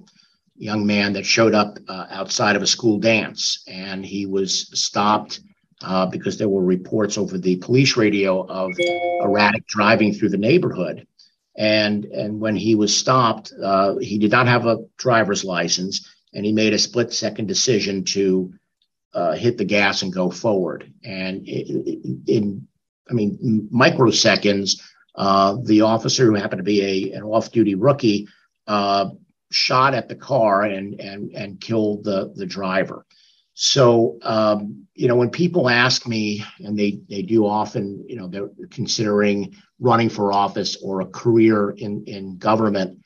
young 0.57 0.87
man 0.87 1.13
that 1.13 1.27
showed 1.27 1.55
up 1.55 1.79
uh, 1.89 2.07
outside 2.11 2.57
of 2.57 2.63
a 2.63 2.67
school 2.67 2.99
dance, 2.99 3.63
and 3.67 4.05
he 4.05 4.27
was 4.27 4.69
stopped 4.79 5.41
uh, 5.85 6.07
because 6.07 6.39
there 6.39 6.49
were 6.49 6.65
reports 6.65 7.19
over 7.19 7.39
the 7.39 7.57
police 7.57 7.97
radio 7.97 8.47
of 8.47 8.73
erratic 9.21 9.67
driving 9.67 10.13
through 10.13 10.31
the 10.31 10.39
neighborhood. 10.39 11.07
And 11.57 12.05
and 12.07 12.41
when 12.41 12.57
he 12.57 12.75
was 12.75 12.97
stopped, 12.97 13.53
uh, 13.63 13.97
he 13.97 14.19
did 14.19 14.31
not 14.31 14.49
have 14.49 14.67
a 14.67 14.85
driver's 14.97 15.45
license, 15.45 16.09
and 16.33 16.47
he 16.47 16.53
made 16.53 16.73
a 16.73 16.79
split 16.79 17.13
second 17.13 17.47
decision 17.47 18.05
to 18.05 18.53
hit 19.35 19.59
the 19.59 19.65
gas 19.65 20.03
and 20.03 20.13
go 20.13 20.31
forward. 20.31 20.91
And 21.05 21.47
in 21.47 22.67
I 23.11 23.15
mean, 23.15 23.69
microseconds, 23.73 24.81
uh, 25.15 25.57
the 25.65 25.83
officer 25.83 26.25
who 26.25 26.35
happened 26.35 26.61
to 26.61 26.65
be 26.65 26.83
a, 27.13 27.17
an 27.17 27.23
off-duty 27.23 27.75
rookie 27.75 28.29
uh, 28.67 29.11
shot 29.51 29.95
at 29.95 30.09
the 30.09 30.15
car 30.15 30.63
and 30.63 30.99
and 31.01 31.31
and 31.33 31.61
killed 31.61 32.05
the 32.05 32.33
the 32.35 32.47
driver. 32.47 33.05
So 33.55 34.19
um, 34.23 34.87
you 34.95 35.09
know, 35.09 35.17
when 35.17 35.31
people 35.31 35.69
ask 35.69 36.07
me, 36.07 36.45
and 36.59 36.79
they 36.79 37.01
they 37.09 37.23
do 37.23 37.47
often, 37.47 38.05
you 38.09 38.17
know, 38.17 38.29
they're 38.29 38.51
considering 38.71 39.57
running 39.79 40.09
for 40.09 40.33
office 40.33 40.77
or 40.83 41.01
a 41.01 41.07
career 41.07 41.71
in 41.71 42.05
in 42.07 42.39
government, 42.39 43.01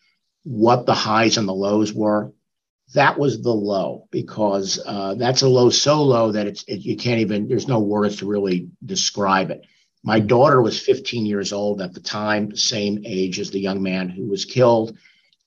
what 0.44 0.86
the 0.86 0.94
highs 0.94 1.36
and 1.36 1.48
the 1.48 1.54
lows 1.54 1.92
were. 1.92 2.32
That 2.94 3.18
was 3.18 3.42
the 3.42 3.52
low 3.52 4.06
because 4.12 4.80
uh, 4.86 5.14
that's 5.14 5.42
a 5.42 5.48
low 5.48 5.70
so 5.70 6.02
low 6.04 6.30
that 6.32 6.46
it's 6.46 6.62
it, 6.68 6.80
you 6.80 6.96
can't 6.96 7.20
even. 7.20 7.48
There's 7.48 7.66
no 7.66 7.80
words 7.80 8.18
to 8.18 8.26
really 8.26 8.68
describe 8.84 9.50
it 9.50 9.66
my 10.06 10.20
daughter 10.20 10.62
was 10.62 10.80
15 10.80 11.26
years 11.26 11.52
old 11.52 11.82
at 11.82 11.92
the 11.92 12.00
time, 12.00 12.54
same 12.54 13.02
age 13.04 13.40
as 13.40 13.50
the 13.50 13.58
young 13.58 13.82
man 13.82 14.08
who 14.08 14.28
was 14.28 14.44
killed. 14.44 14.96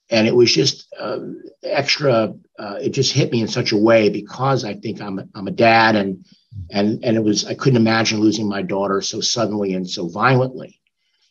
And 0.09 0.27
it 0.27 0.35
was 0.35 0.51
just 0.51 0.87
uh, 0.99 1.19
extra, 1.63 2.33
uh, 2.57 2.75
it 2.81 2.89
just 2.89 3.13
hit 3.13 3.31
me 3.31 3.41
in 3.41 3.47
such 3.47 3.71
a 3.71 3.77
way 3.77 4.09
because 4.09 4.65
I 4.65 4.73
think 4.73 5.01
I'm, 5.01 5.19
a, 5.19 5.27
I'm 5.35 5.47
a 5.47 5.51
dad 5.51 5.95
and, 5.95 6.25
and, 6.71 7.03
and 7.05 7.15
it 7.15 7.23
was, 7.23 7.45
I 7.45 7.53
couldn't 7.53 7.77
imagine 7.77 8.19
losing 8.19 8.49
my 8.49 8.63
daughter 8.63 9.01
so 9.01 9.21
suddenly 9.21 9.73
and 9.73 9.87
so 9.87 10.07
violently. 10.07 10.79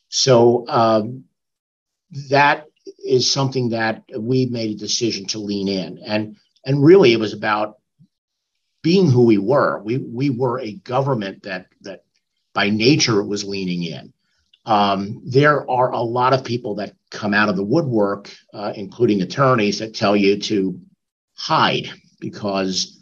So 0.09 0.67
um, 0.69 1.25
that 2.31 2.67
is 3.05 3.31
something 3.31 3.71
that 3.71 4.05
we 4.17 4.47
made 4.47 4.71
a 4.71 4.79
decision 4.79 5.27
to 5.27 5.39
lean 5.39 5.69
in. 5.69 5.99
And, 5.99 6.37
and 6.65 6.83
really 6.83 7.13
it 7.13 7.21
was 7.21 7.33
about 7.33 7.79
being 8.83 9.11
who 9.11 9.25
we 9.25 9.39
were. 9.39 9.83
We, 9.83 9.99
we 9.99 10.31
were 10.31 10.61
a 10.61 10.73
government 10.73 11.43
that, 11.43 11.67
that 11.81 12.05
by 12.55 12.71
nature, 12.71 13.23
was 13.23 13.45
leaning 13.45 13.83
in. 13.83 14.13
Um, 14.69 15.23
there 15.25 15.69
are 15.71 15.93
a 15.93 16.03
lot 16.03 16.35
of 16.35 16.45
people 16.45 16.75
that 16.75 16.95
come 17.11 17.33
out 17.33 17.49
of 17.49 17.57
the 17.57 17.65
woodwork, 17.65 18.31
uh, 18.53 18.75
including 18.77 19.23
attorneys, 19.23 19.79
that 19.79 19.95
tell 19.95 20.15
you 20.15 20.39
to 20.41 20.79
hide 21.37 21.89
because 22.21 23.01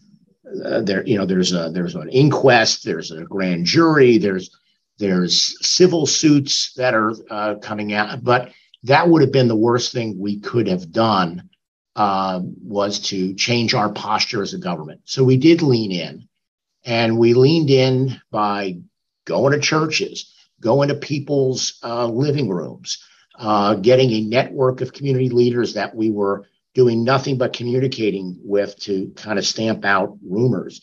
uh, 0.64 0.82
there, 0.82 1.04
you 1.04 1.18
know, 1.18 1.26
there's 1.26 1.52
a 1.52 1.70
there's 1.75 1.96
an 1.96 2.08
inquest, 2.11 2.85
there's 2.85 3.11
a 3.11 3.25
grand 3.25 3.66
jury, 3.66 4.16
there's 4.16 4.56
there's 4.99 5.56
civil 5.66 6.06
suits 6.06 6.73
that 6.75 6.94
are 6.94 7.12
uh, 7.30 7.56
coming 7.56 7.92
out, 7.92 8.23
but 8.23 8.52
that 8.85 9.08
would 9.08 9.23
have 9.23 9.32
been 9.32 9.49
the 9.49 9.56
worst 9.56 9.92
thing 9.92 10.20
we 10.20 10.38
could 10.38 10.68
have 10.68 10.92
done 10.92 11.50
uh, 11.96 12.40
was 12.62 13.00
to 13.00 13.35
change 13.35 13.75
our 13.75 13.90
posture 13.90 14.40
as 14.40 14.54
a 14.54 14.58
government. 14.58 15.00
So 15.04 15.25
we 15.25 15.37
did 15.37 15.62
lean 15.62 15.90
in, 15.90 16.28
and 16.85 17.18
we 17.18 17.35
leaned 17.35 17.70
in 17.70 18.20
by 18.30 18.78
going 19.25 19.52
to 19.52 19.58
churches, 19.58 20.32
going 20.61 20.89
to 20.89 20.95
people's 20.95 21.79
uh, 21.83 22.07
living 22.07 22.49
rooms, 22.49 23.03
uh, 23.39 23.75
getting 23.75 24.11
a 24.13 24.23
network 24.23 24.81
of 24.81 24.93
community 24.93 25.29
leaders 25.29 25.75
that 25.75 25.95
we 25.95 26.11
were 26.11 26.47
doing 26.75 27.05
nothing 27.05 27.39
but 27.39 27.53
communicating 27.53 28.39
with 28.43 28.79
to 28.79 29.11
kind 29.17 29.39
of 29.39 29.47
stamp 29.47 29.85
out 29.85 30.17
rumors. 30.23 30.83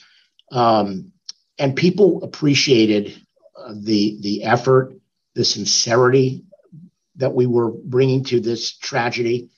Um, 0.51 1.11
and 1.59 1.75
people 1.75 2.23
appreciated 2.23 3.21
uh, 3.57 3.73
the 3.79 4.17
the 4.21 4.43
effort, 4.43 4.95
the 5.35 5.45
sincerity 5.45 6.43
that 7.15 7.33
we 7.33 7.45
were 7.45 7.71
bringing 7.71 8.23
to 8.25 8.39
this 8.39 8.75
tragedy, 8.75 9.49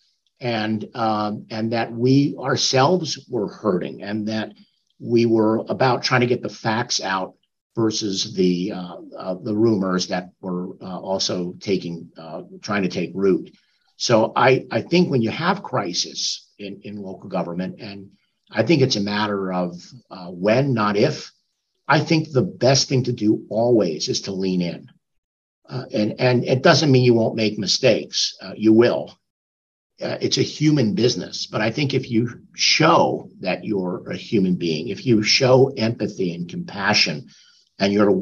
and 0.41 0.89
um, 0.93 1.45
and 1.49 1.71
that 1.71 1.91
we 1.91 2.35
ourselves 2.37 3.25
were 3.29 3.47
hurting, 3.47 4.03
and 4.03 4.27
that 4.27 4.53
we 4.99 5.25
were 5.25 5.65
about 5.69 6.03
trying 6.03 6.21
to 6.21 6.27
get 6.27 6.41
the 6.41 6.49
facts 6.49 7.01
out 7.01 7.35
versus 7.75 8.33
the 8.33 8.71
uh, 8.71 8.95
uh, 9.17 9.33
the 9.35 9.55
rumors 9.55 10.07
that 10.07 10.29
were 10.41 10.75
uh, 10.81 10.99
also 10.99 11.53
taking 11.59 12.09
uh, 12.17 12.43
trying 12.61 12.83
to 12.83 12.89
take 12.89 13.11
root. 13.13 13.51
So 13.97 14.31
I 14.35 14.65
I 14.71 14.81
think 14.81 15.09
when 15.09 15.21
you 15.21 15.29
have 15.29 15.63
crisis 15.63 16.47
in 16.57 16.81
in 16.83 17.01
local 17.01 17.29
government, 17.29 17.79
and 17.79 18.11
I 18.49 18.63
think 18.63 18.81
it's 18.81 18.95
a 18.95 19.01
matter 19.01 19.51
of 19.53 19.75
uh, 20.09 20.27
when, 20.27 20.73
not 20.73 20.97
if. 20.97 21.31
I 21.87 21.99
think 21.99 22.31
the 22.31 22.41
best 22.41 22.89
thing 22.89 23.03
to 23.03 23.11
do 23.11 23.45
always 23.49 24.09
is 24.09 24.21
to 24.21 24.31
lean 24.31 24.61
in, 24.61 24.87
uh, 25.69 25.85
and 25.93 26.15
and 26.19 26.43
it 26.45 26.63
doesn't 26.63 26.91
mean 26.91 27.03
you 27.03 27.13
won't 27.13 27.35
make 27.35 27.59
mistakes. 27.59 28.35
you 28.55 28.73
will. 28.73 29.13
it's 29.99 30.37
a 30.37 30.51
human 30.59 30.95
business, 30.95 31.45
but 31.45 31.61
I 31.61 31.71
think 31.71 31.93
if 31.93 32.09
you 32.09 32.41
show 32.55 33.29
that 33.41 33.63
you're 33.63 34.09
a 34.09 34.17
human 34.17 34.55
being, 34.55 34.87
if 34.89 35.05
you 35.05 35.23
show 35.23 35.71
empathy 35.77 36.33
and 36.33 36.49
compassion, 36.49 37.27
and 37.79 37.91
you're 37.91 38.13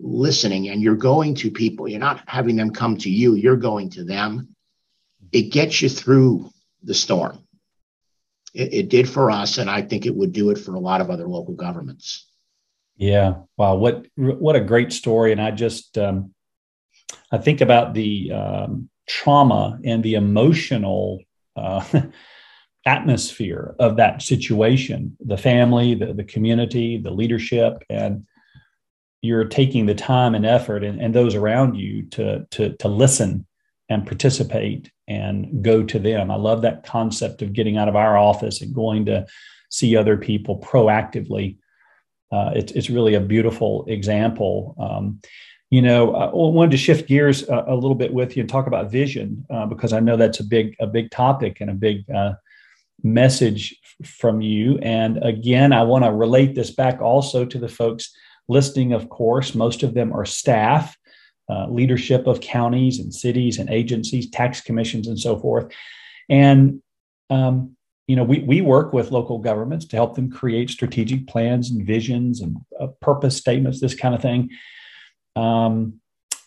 listening 0.00 0.68
and 0.68 0.80
you're 0.80 0.96
going 0.96 1.34
to 1.36 1.50
people, 1.50 1.88
you're 1.88 2.00
not 2.00 2.22
having 2.26 2.56
them 2.56 2.70
come 2.70 2.96
to 2.98 3.10
you, 3.10 3.34
you're 3.34 3.56
going 3.56 3.90
to 3.90 4.04
them, 4.04 4.54
it 5.32 5.52
gets 5.52 5.82
you 5.82 5.88
through 5.88 6.50
the 6.82 6.94
storm. 6.94 7.42
It, 8.54 8.72
it, 8.72 8.88
did 8.88 9.08
for 9.08 9.30
us, 9.30 9.58
and 9.58 9.68
I 9.68 9.82
think 9.82 10.06
it 10.06 10.14
would 10.14 10.32
do 10.32 10.48
it 10.50 10.58
for 10.58 10.74
a 10.74 10.80
lot 10.80 11.02
of 11.02 11.10
other 11.10 11.28
local 11.28 11.54
governments. 11.54 12.26
Yeah. 12.96 13.34
Wow. 13.58 13.74
What 13.76 14.06
what 14.16 14.56
a 14.56 14.60
great 14.60 14.92
story. 14.92 15.32
And 15.32 15.40
I 15.40 15.50
just 15.50 15.98
um, 15.98 16.32
I 17.30 17.36
think 17.36 17.60
about 17.60 17.92
the 17.92 18.32
um, 18.32 18.88
trauma 19.06 19.78
and 19.84 20.02
the 20.02 20.14
emotional 20.14 21.20
uh, 21.54 21.84
atmosphere 22.86 23.74
of 23.80 23.96
that 23.96 24.22
situation 24.22 25.16
the 25.18 25.36
family 25.36 25.94
the, 25.94 26.12
the 26.12 26.22
community 26.22 26.96
the 26.96 27.10
leadership 27.10 27.82
and 27.90 28.24
you're 29.26 29.44
taking 29.44 29.86
the 29.86 29.94
time 29.94 30.34
and 30.34 30.46
effort 30.46 30.84
and, 30.84 31.00
and 31.00 31.14
those 31.14 31.34
around 31.34 31.74
you 31.74 32.04
to, 32.04 32.46
to, 32.52 32.76
to 32.76 32.88
listen 32.88 33.46
and 33.88 34.06
participate 34.06 34.90
and 35.08 35.62
go 35.62 35.82
to 35.82 35.98
them. 35.98 36.30
I 36.30 36.36
love 36.36 36.62
that 36.62 36.84
concept 36.84 37.42
of 37.42 37.52
getting 37.52 37.76
out 37.76 37.88
of 37.88 37.96
our 37.96 38.16
office 38.16 38.60
and 38.60 38.74
going 38.74 39.06
to 39.06 39.26
see 39.70 39.96
other 39.96 40.16
people 40.16 40.58
proactively. 40.60 41.58
Uh, 42.32 42.50
it's, 42.54 42.72
it's 42.72 42.90
really 42.90 43.14
a 43.14 43.20
beautiful 43.20 43.84
example. 43.86 44.74
Um, 44.78 45.20
you 45.70 45.82
know, 45.82 46.14
I 46.14 46.30
wanted 46.32 46.70
to 46.72 46.76
shift 46.76 47.08
gears 47.08 47.48
a, 47.48 47.64
a, 47.68 47.74
little 47.74 47.94
bit 47.94 48.12
with 48.12 48.36
you 48.36 48.42
and 48.42 48.50
talk 48.50 48.66
about 48.66 48.90
vision 48.90 49.44
uh, 49.50 49.66
because 49.66 49.92
I 49.92 50.00
know 50.00 50.16
that's 50.16 50.38
a 50.38 50.44
big 50.44 50.76
a 50.78 50.86
big 50.86 51.10
topic 51.10 51.60
and 51.60 51.70
a 51.70 51.74
big 51.74 52.08
uh, 52.08 52.34
message 53.02 53.76
from 54.04 54.40
you. 54.40 54.78
And 54.78 55.22
again, 55.24 55.72
I 55.72 55.82
want 55.82 56.04
to 56.04 56.12
relate 56.12 56.54
this 56.54 56.70
back 56.70 57.00
also 57.00 57.44
to 57.44 57.58
the 57.58 57.68
folks 57.68 58.12
listening. 58.48 58.92
Of 58.92 59.08
course, 59.08 59.54
most 59.54 59.82
of 59.82 59.94
them 59.94 60.12
are 60.12 60.24
staff, 60.24 60.96
uh, 61.48 61.66
leadership 61.68 62.26
of 62.26 62.40
counties 62.40 62.98
and 62.98 63.14
cities 63.14 63.58
and 63.58 63.70
agencies, 63.70 64.30
tax 64.30 64.60
commissions, 64.60 65.06
and 65.06 65.18
so 65.18 65.38
forth. 65.38 65.72
And 66.28 66.82
um, 67.30 67.76
you 68.06 68.14
know, 68.14 68.24
we, 68.24 68.40
we 68.40 68.60
work 68.60 68.92
with 68.92 69.10
local 69.10 69.38
governments 69.38 69.84
to 69.86 69.96
help 69.96 70.14
them 70.14 70.30
create 70.30 70.70
strategic 70.70 71.26
plans 71.26 71.70
and 71.70 71.84
visions 71.84 72.40
and 72.40 72.56
uh, 72.80 72.86
purpose 73.00 73.36
statements, 73.36 73.80
this 73.80 73.94
kind 73.94 74.14
of 74.14 74.22
thing. 74.22 74.50
Um, 75.34 76.00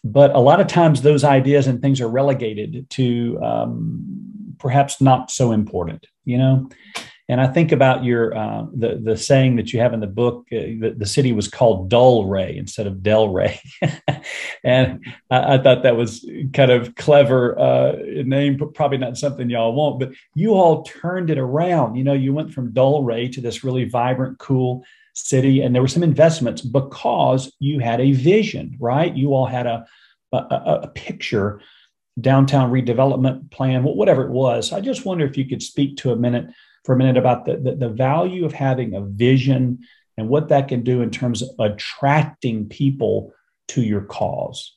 but 0.04 0.34
a 0.34 0.40
lot 0.40 0.62
of 0.62 0.68
times 0.68 1.02
those 1.02 1.26
ideas 1.26 1.68
and 1.68 1.82
things 1.82 2.00
are 2.00 2.08
relegated 2.08 2.90
to 2.92 3.40
um, 3.44 4.56
perhaps 4.58 5.02
not 5.02 5.30
so 5.32 5.52
important, 5.52 6.08
you 6.24 6.38
know. 6.38 6.70
And 7.30 7.40
I 7.40 7.46
think 7.46 7.72
about 7.72 8.04
your 8.04 8.36
uh, 8.36 8.66
the 8.74 9.00
the 9.02 9.16
saying 9.16 9.58
that 9.58 9.72
you 9.72 9.80
have 9.80 9.94
in 9.94 10.00
the 10.00 10.08
book. 10.08 10.48
Uh, 10.52 10.82
the, 10.82 10.96
the, 10.98 11.06
city 11.06 11.32
was 11.32 11.48
called 11.48 11.88
Dull 11.88 12.26
Ray 12.26 12.58
instead 12.58 12.88
of 12.88 13.04
Del 13.04 13.30
Ray, 13.30 13.62
and 14.64 15.06
I, 15.30 15.54
I, 15.54 15.58
thought 15.60 15.84
that 15.84 15.96
was 15.96 16.28
kind 16.54 16.72
of 16.72 16.96
clever 16.96 17.58
uh, 17.60 17.96
name. 18.26 18.58
But 18.58 18.74
probably 18.74 18.98
not 18.98 19.16
something 19.16 19.48
y'all 19.48 19.74
want, 19.74 20.00
but 20.00 20.12
you 20.34 20.56
all 20.56 20.82
turned 20.82 21.30
it 21.30 21.38
around. 21.38 21.96
You 21.96 22.04
know, 22.04 22.14
you 22.14 22.34
went 22.34 22.52
from 22.52 22.74
Dull 22.74 23.04
Ray 23.04 23.30
to 23.30 23.42
this 23.42 23.64
really 23.64 23.86
vibrant, 23.86 24.40
cool 24.40 24.84
city, 25.14 25.62
and 25.62 25.76
there 25.76 25.84
were 25.84 25.88
some 25.88 26.04
investments 26.04 26.64
because 26.64 27.54
you 27.60 27.78
had 27.78 28.02
a 28.02 28.12
vision, 28.12 28.76
right? 28.80 29.16
You 29.16 29.36
all 29.36 29.46
had 29.46 29.68
a 29.68 29.86
a, 30.34 30.80
a 30.84 30.88
picture 30.88 31.62
downtown 32.20 32.72
redevelopment 32.72 33.52
plan, 33.52 33.84
whatever 33.84 34.24
it 34.24 34.32
was. 34.32 34.74
I 34.74 34.82
just 34.82 35.06
wonder 35.06 35.26
if 35.26 35.38
you 35.38 35.46
could 35.46 35.62
speak 35.62 35.98
to 35.98 36.12
a 36.12 36.16
minute 36.16 36.48
for 36.90 36.96
a 36.96 36.98
minute 36.98 37.18
about 37.18 37.46
the, 37.46 37.56
the, 37.56 37.76
the 37.76 37.90
value 37.90 38.46
of 38.46 38.52
having 38.52 38.96
a 38.96 39.02
vision 39.02 39.78
and 40.18 40.28
what 40.28 40.50
that 40.50 40.68
can 40.68 40.82
do 40.82 41.04
in 41.04 41.12
terms 41.12 41.44
of 41.44 41.50
attracting 41.60 42.68
people 42.68 43.32
to 43.68 43.84
your 43.84 44.02
cause. 44.02 44.76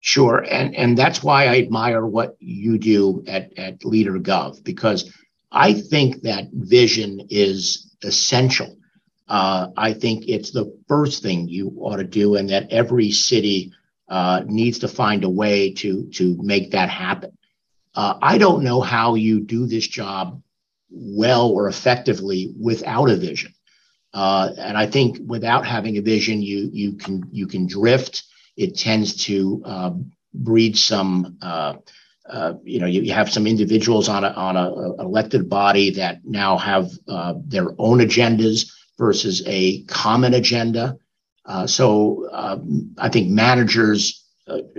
Sure. 0.00 0.38
And, 0.38 0.74
and 0.74 0.98
that's 0.98 1.22
why 1.22 1.44
I 1.44 1.58
admire 1.58 2.04
what 2.04 2.34
you 2.40 2.78
do 2.78 3.22
at, 3.28 3.56
at 3.56 3.84
Leader 3.84 4.18
Gov, 4.18 4.64
because 4.64 5.14
I 5.52 5.72
think 5.74 6.22
that 6.22 6.48
vision 6.52 7.28
is 7.30 7.94
essential. 8.02 8.76
Uh, 9.28 9.68
I 9.76 9.92
think 9.92 10.24
it's 10.26 10.50
the 10.50 10.76
first 10.88 11.22
thing 11.22 11.46
you 11.46 11.76
ought 11.78 11.98
to 11.98 12.02
do, 12.02 12.34
and 12.34 12.50
that 12.50 12.72
every 12.72 13.12
city 13.12 13.72
uh, 14.08 14.42
needs 14.46 14.80
to 14.80 14.88
find 14.88 15.22
a 15.22 15.30
way 15.30 15.74
to, 15.74 16.08
to 16.14 16.36
make 16.42 16.72
that 16.72 16.88
happen. 16.88 17.38
Uh, 17.94 18.18
I 18.20 18.38
don't 18.38 18.64
know 18.64 18.80
how 18.80 19.14
you 19.14 19.38
do 19.38 19.68
this 19.68 19.86
job 19.86 20.42
well 20.90 21.48
or 21.48 21.68
effectively 21.68 22.54
without 22.58 23.10
a 23.10 23.16
vision. 23.16 23.52
Uh, 24.14 24.50
and 24.58 24.76
I 24.76 24.86
think 24.86 25.18
without 25.26 25.66
having 25.66 25.98
a 25.98 26.02
vision, 26.02 26.40
you 26.42 26.70
you 26.72 26.92
can 26.94 27.24
you 27.30 27.46
can 27.46 27.66
drift. 27.66 28.22
It 28.56 28.76
tends 28.76 29.24
to 29.26 29.62
uh, 29.64 29.90
breed 30.34 30.76
some. 30.76 31.36
Uh, 31.42 31.74
uh 32.28 32.54
you 32.62 32.78
know, 32.80 32.86
you, 32.86 33.02
you, 33.02 33.12
have 33.12 33.30
some 33.30 33.46
individuals 33.46 34.08
on 34.08 34.24
a 34.24 34.28
on 34.28 34.56
a, 34.56 34.70
a 34.70 35.02
elected 35.02 35.48
body 35.48 35.90
that 35.90 36.20
now 36.24 36.56
have 36.56 36.90
uh, 37.06 37.34
their 37.46 37.68
own 37.78 37.98
agendas 37.98 38.70
versus 38.98 39.42
a 39.46 39.82
common 39.84 40.34
agenda. 40.34 40.96
Uh, 41.44 41.66
so 41.66 42.28
um, 42.32 42.94
I 42.98 43.08
think 43.08 43.30
managers 43.30 44.24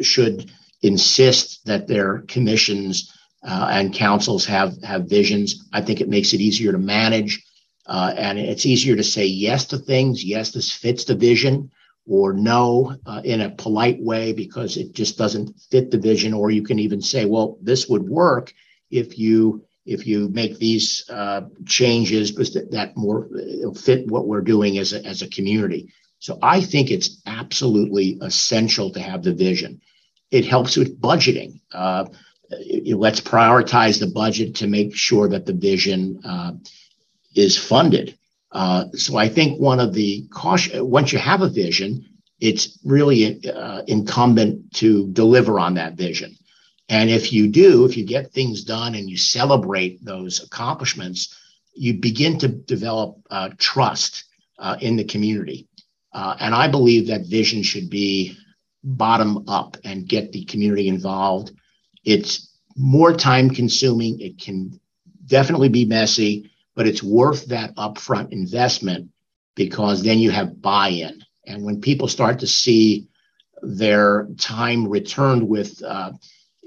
should 0.02 0.52
insist 0.82 1.66
that 1.66 1.88
their 1.88 2.20
commissions 2.28 3.12
uh, 3.44 3.70
and 3.72 3.94
councils 3.94 4.46
have 4.46 4.82
have 4.84 5.10
visions. 5.10 5.68
I 5.74 5.82
think 5.82 6.02
it 6.02 6.10
makes 6.10 6.34
it 6.34 6.42
easier 6.42 6.72
to 6.72 6.78
manage, 6.78 7.44
uh, 7.86 8.14
and 8.18 8.40
it's 8.40 8.66
easier 8.66 8.96
to 8.96 9.04
say 9.04 9.26
yes 9.26 9.66
to 9.68 9.78
things. 9.78 10.24
Yes, 10.24 10.52
this 10.52 10.72
fits 10.72 11.06
the 11.06 11.16
vision, 11.16 11.72
or 12.06 12.34
no 12.34 12.96
uh, 13.06 13.22
in 13.24 13.42
a 13.42 13.50
polite 13.52 14.02
way 14.02 14.34
because 14.34 14.78
it 14.78 14.94
just 14.94 15.18
doesn't 15.18 15.58
fit 15.72 15.92
the 15.92 15.98
vision. 15.98 16.34
Or 16.34 16.52
you 16.52 16.64
can 16.64 16.80
even 16.80 17.02
say, 17.02 17.26
well, 17.26 17.58
this 17.62 17.88
would 17.88 18.04
work 18.04 18.54
if 18.92 19.18
you 19.18 19.64
if 19.86 20.06
you 20.06 20.30
make 20.30 20.58
these 20.60 21.04
uh, 21.10 21.42
changes 21.66 22.36
that 22.36 22.92
more 22.96 23.28
fit 23.76 24.08
what 24.08 24.28
we're 24.28 24.42
doing 24.42 24.78
as 24.78 24.94
a, 24.94 25.04
as 25.06 25.22
a 25.22 25.30
community. 25.30 25.92
So 26.20 26.38
I 26.42 26.62
think 26.62 26.92
it's 26.92 27.22
absolutely 27.26 28.18
essential 28.22 28.92
to 28.92 29.00
have 29.00 29.24
the 29.24 29.34
vision. 29.34 29.82
It 30.32 30.46
helps 30.46 30.78
with 30.78 31.00
budgeting. 31.02 31.62
Let's 32.52 33.22
prioritize 33.22 34.00
the 34.00 34.08
budget 34.08 34.56
to 34.56 34.68
make 34.68 34.96
sure 34.96 35.30
that 35.30 35.46
the 35.46 35.54
vision 35.54 36.22
uh, 36.24 36.54
is 37.36 37.58
funded. 37.58 38.18
Uh, 38.52 38.86
so 38.94 39.18
I 39.18 39.30
think 39.30 39.60
one 39.60 39.80
of 39.80 39.94
the 39.94 40.28
caution 40.32 40.90
once 40.90 41.14
you 41.14 41.20
have 41.20 41.42
a 41.42 41.50
vision, 41.50 42.06
it's 42.40 42.80
really 42.84 43.48
uh, 43.48 43.84
incumbent 43.88 44.74
to 44.76 45.08
deliver 45.12 45.60
on 45.60 45.76
that 45.76 45.94
vision. 45.94 46.36
And 46.88 47.12
if 47.12 47.32
you 47.32 47.48
do, 47.48 47.86
if 47.86 47.96
you 47.98 48.06
get 48.06 48.34
things 48.34 48.64
done 48.64 48.96
and 48.96 49.08
you 49.08 49.18
celebrate 49.18 50.04
those 50.04 50.44
accomplishments, 50.44 51.38
you 51.76 51.94
begin 51.94 52.40
to 52.40 52.48
develop 52.48 53.18
uh, 53.30 53.50
trust 53.60 54.24
uh, 54.58 54.78
in 54.82 54.96
the 54.96 55.04
community. 55.04 55.68
Uh, 56.12 56.36
and 56.40 56.56
I 56.56 56.68
believe 56.68 57.08
that 57.08 57.28
vision 57.28 57.62
should 57.62 57.92
be 57.92 58.36
bottom 58.84 59.48
up 59.48 59.78
and 59.84 60.08
get 60.08 60.32
the 60.32 60.46
community 60.46 60.88
involved 60.88 61.52
it's 62.10 62.50
more 62.76 63.14
time 63.14 63.50
consuming. 63.50 64.20
It 64.20 64.40
can 64.40 64.80
definitely 65.26 65.70
be 65.70 65.86
messy, 65.86 66.50
but 66.76 66.88
it's 66.88 67.04
worth 67.04 67.46
that 67.48 67.76
upfront 67.76 68.32
investment 68.32 69.10
because 69.56 70.02
then 70.02 70.18
you 70.18 70.32
have 70.32 70.62
buy 70.62 70.90
in. 70.90 71.22
And 71.46 71.64
when 71.64 71.82
people 71.82 72.08
start 72.08 72.40
to 72.40 72.48
see 72.48 73.08
their 73.62 74.28
time 74.38 74.88
returned 74.88 75.48
with 75.48 75.82
uh, 75.84 76.14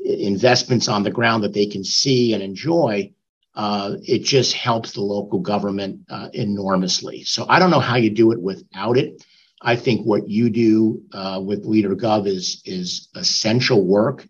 investments 0.04 0.88
on 0.88 1.02
the 1.02 1.10
ground 1.10 1.42
that 1.44 1.54
they 1.54 1.66
can 1.66 1.84
see 1.84 2.34
and 2.34 2.42
enjoy, 2.42 3.12
uh, 3.54 3.96
it 4.06 4.20
just 4.20 4.54
helps 4.54 4.92
the 4.92 5.00
local 5.00 5.40
government 5.40 6.00
uh, 6.08 6.28
enormously. 6.32 7.24
So 7.24 7.46
I 7.48 7.58
don't 7.58 7.70
know 7.70 7.80
how 7.80 7.96
you 7.96 8.10
do 8.10 8.32
it 8.32 8.40
without 8.40 8.96
it. 8.96 9.24
I 9.60 9.76
think 9.76 10.04
what 10.06 10.28
you 10.28 10.50
do 10.50 11.02
uh, 11.12 11.40
with 11.44 11.64
Leader 11.64 11.94
Gov 11.94 12.26
is 12.26 12.62
is 12.64 13.08
essential 13.14 13.84
work. 13.84 14.26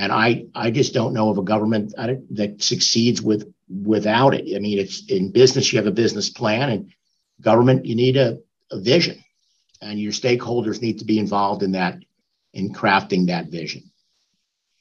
And 0.00 0.12
I, 0.12 0.46
I 0.54 0.70
just 0.70 0.94
don't 0.94 1.12
know 1.12 1.28
of 1.28 1.36
a 1.36 1.42
government 1.42 1.92
that 1.94 2.62
succeeds 2.62 3.20
with 3.20 3.52
without 3.68 4.32
it. 4.32 4.56
I 4.56 4.58
mean, 4.58 4.78
it's 4.78 5.04
in 5.10 5.30
business, 5.30 5.70
you 5.70 5.78
have 5.78 5.86
a 5.86 5.90
business 5.90 6.30
plan, 6.30 6.70
and 6.70 6.92
government, 7.42 7.84
you 7.84 7.94
need 7.94 8.16
a, 8.16 8.38
a 8.70 8.80
vision, 8.80 9.22
and 9.82 10.00
your 10.00 10.12
stakeholders 10.12 10.80
need 10.80 11.00
to 11.00 11.04
be 11.04 11.18
involved 11.18 11.62
in 11.62 11.72
that, 11.72 11.98
in 12.54 12.72
crafting 12.72 13.26
that 13.26 13.48
vision. 13.48 13.90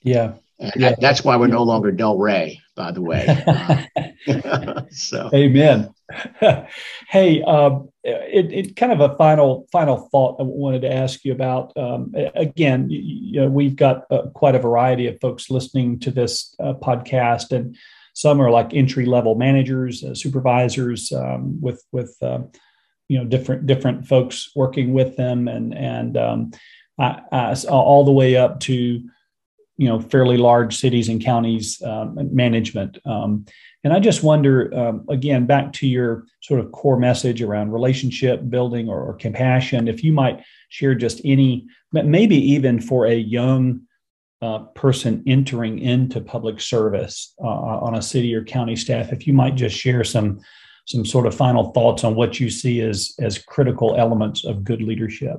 Yeah. 0.03 0.35
And 0.57 0.71
yeah. 0.77 0.95
that's 0.97 1.21
why 1.21 1.35
we're 1.35 1.47
no 1.47 1.63
longer 1.63 1.91
Del 1.91 2.17
Ray, 2.17 2.61
by 2.75 2.91
the 2.91 3.01
way. 3.01 3.27
Uh, 3.45 4.83
so, 4.89 5.29
amen. 5.33 5.93
hey, 7.09 7.43
um, 7.43 7.88
it, 8.03 8.51
it, 8.51 8.75
kind 8.75 8.91
of 8.91 9.01
a 9.01 9.15
final 9.17 9.67
final 9.71 10.07
thought 10.11 10.39
I 10.39 10.43
wanted 10.43 10.81
to 10.83 10.93
ask 10.93 11.25
you 11.25 11.33
about. 11.33 11.75
Um, 11.77 12.13
again, 12.35 12.87
you, 12.89 13.41
know, 13.41 13.49
we've 13.49 13.75
got 13.75 14.05
uh, 14.09 14.27
quite 14.33 14.55
a 14.55 14.59
variety 14.59 15.07
of 15.07 15.19
folks 15.19 15.49
listening 15.49 15.99
to 16.01 16.11
this 16.11 16.55
uh, 16.59 16.73
podcast, 16.73 17.51
and 17.51 17.75
some 18.13 18.41
are 18.41 18.51
like 18.51 18.73
entry 18.73 19.05
level 19.05 19.35
managers, 19.35 20.03
uh, 20.03 20.15
supervisors 20.15 21.11
um, 21.11 21.59
with 21.61 21.83
with 21.91 22.15
um, 22.21 22.51
you 23.09 23.17
know 23.17 23.25
different 23.25 23.65
different 23.65 24.07
folks 24.07 24.49
working 24.55 24.93
with 24.93 25.17
them, 25.17 25.47
and 25.47 25.75
and 25.75 26.15
um, 26.15 26.51
I, 26.97 27.21
I, 27.31 27.55
all 27.69 28.05
the 28.05 28.11
way 28.11 28.37
up 28.37 28.61
to 28.61 28.73
you 28.73 29.87
know 29.87 29.99
fairly 29.99 30.37
large 30.37 30.77
cities 30.77 31.09
and 31.09 31.21
counties 31.21 31.81
um, 31.81 32.17
management. 32.33 32.97
And 33.83 33.93
I 33.93 33.99
just 33.99 34.23
wonder, 34.23 34.73
um, 34.77 35.05
again, 35.09 35.45
back 35.45 35.71
to 35.73 35.87
your 35.87 36.25
sort 36.41 36.59
of 36.59 36.71
core 36.71 36.99
message 36.99 37.41
around 37.41 37.71
relationship 37.71 38.49
building 38.49 38.89
or, 38.89 39.01
or, 39.01 39.13
compassion, 39.13 39.87
if 39.87 40.03
you 40.03 40.11
might 40.11 40.43
share 40.67 40.95
just 40.95 41.21
any, 41.23 41.65
maybe 41.93 42.35
even 42.35 42.81
for 42.81 43.05
a 43.05 43.15
young 43.15 43.81
uh, 44.41 44.59
person 44.75 45.23
entering 45.27 45.79
into 45.79 46.19
public 46.19 46.59
service 46.59 47.33
uh, 47.41 47.47
on 47.47 47.95
a 47.95 48.01
city 48.01 48.35
or 48.35 48.43
county 48.43 48.75
staff, 48.75 49.13
if 49.13 49.25
you 49.25 49.33
might 49.33 49.55
just 49.55 49.75
share 49.77 50.03
some 50.03 50.39
some 50.85 51.05
sort 51.05 51.27
of 51.27 51.35
final 51.35 51.71
thoughts 51.71 52.03
on 52.03 52.15
what 52.15 52.39
you 52.39 52.49
see 52.49 52.81
as 52.81 53.13
as 53.19 53.37
critical 53.37 53.95
elements 53.95 54.43
of 54.43 54.63
good 54.63 54.81
leadership. 54.81 55.37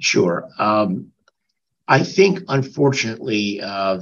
Sure. 0.00 0.48
Um, 0.58 1.12
I 1.86 2.02
think, 2.04 2.40
unfortunately, 2.48 3.60
uh, 3.60 3.98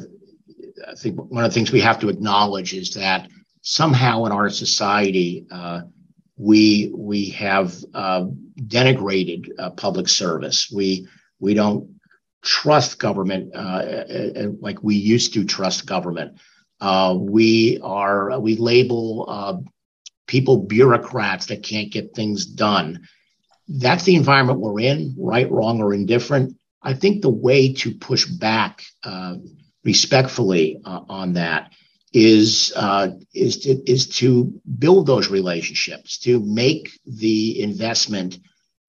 I 0.86 0.94
think 0.94 1.18
one 1.18 1.44
of 1.44 1.50
the 1.50 1.54
things 1.54 1.72
we 1.72 1.80
have 1.80 2.00
to 2.00 2.08
acknowledge 2.08 2.74
is 2.74 2.94
that 2.94 3.28
somehow 3.62 4.24
in 4.24 4.32
our 4.32 4.50
society 4.50 5.46
uh, 5.50 5.82
we 6.38 6.90
we 6.94 7.30
have 7.30 7.74
uh, 7.94 8.26
denigrated 8.56 9.50
uh, 9.58 9.70
public 9.70 10.08
service. 10.08 10.70
We 10.70 11.08
we 11.40 11.54
don't 11.54 11.98
trust 12.42 12.98
government 12.98 13.54
uh, 13.54 13.58
uh, 13.58 14.30
uh, 14.36 14.48
like 14.60 14.82
we 14.82 14.94
used 14.94 15.34
to 15.34 15.44
trust 15.44 15.86
government. 15.86 16.38
we 17.16 17.80
are 17.82 18.38
we 18.38 18.56
label 18.56 19.64
people 20.26 20.58
bureaucrats 20.58 21.46
that 21.46 21.62
can't 21.62 21.90
get 21.90 22.14
things 22.14 22.46
done. 22.46 23.08
That's 23.66 24.04
the 24.04 24.16
environment 24.16 24.60
we're 24.60 24.80
in, 24.80 25.14
right, 25.18 25.50
wrong, 25.50 25.82
or 25.82 25.92
indifferent. 25.92 26.56
I 26.82 26.94
think 26.94 27.20
the 27.20 27.28
way 27.30 27.74
to 27.74 27.94
push 27.94 28.24
back 28.26 28.82
respectfully 29.88 30.66
on 30.85 31.33
that 31.33 31.72
is 32.12 32.72
uh, 32.77 33.09
is 33.35 33.59
to 33.61 33.70
is 33.90 34.07
to 34.20 34.29
build 34.79 35.07
those 35.07 35.29
relationships, 35.31 36.18
to 36.18 36.40
make 36.40 36.90
the 37.07 37.61
investment 37.62 38.38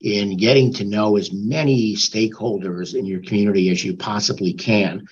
in 0.02 0.38
getting 0.38 0.74
to 0.74 0.84
know 0.86 1.18
as 1.18 1.32
many 1.32 1.96
stakeholders 1.96 2.96
in 2.96 3.06
your 3.06 3.22
community 3.22 3.70
as 3.70 3.84
you 3.84 3.96
possibly 3.96 4.54
can, 4.54 5.06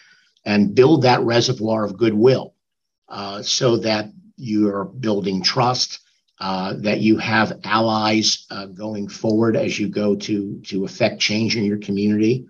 and 0.45 0.75
build 0.75 1.03
that 1.03 1.21
reservoir 1.21 1.85
of 1.85 1.97
goodwill, 1.97 2.53
uh, 3.09 3.41
so 3.41 3.77
that 3.77 4.05
you're 4.37 4.85
building 4.85 5.41
trust, 5.41 5.99
uh, 6.39 6.73
that 6.79 6.99
you 6.99 7.17
have 7.17 7.59
allies 7.63 8.45
uh, 8.51 8.65
going 8.67 9.07
forward 9.07 9.55
as 9.55 9.79
you 9.79 9.87
go 9.89 10.15
to 10.15 10.61
to 10.65 10.85
affect 10.85 11.19
change 11.19 11.57
in 11.57 11.65
your 11.65 11.79
community. 11.79 12.45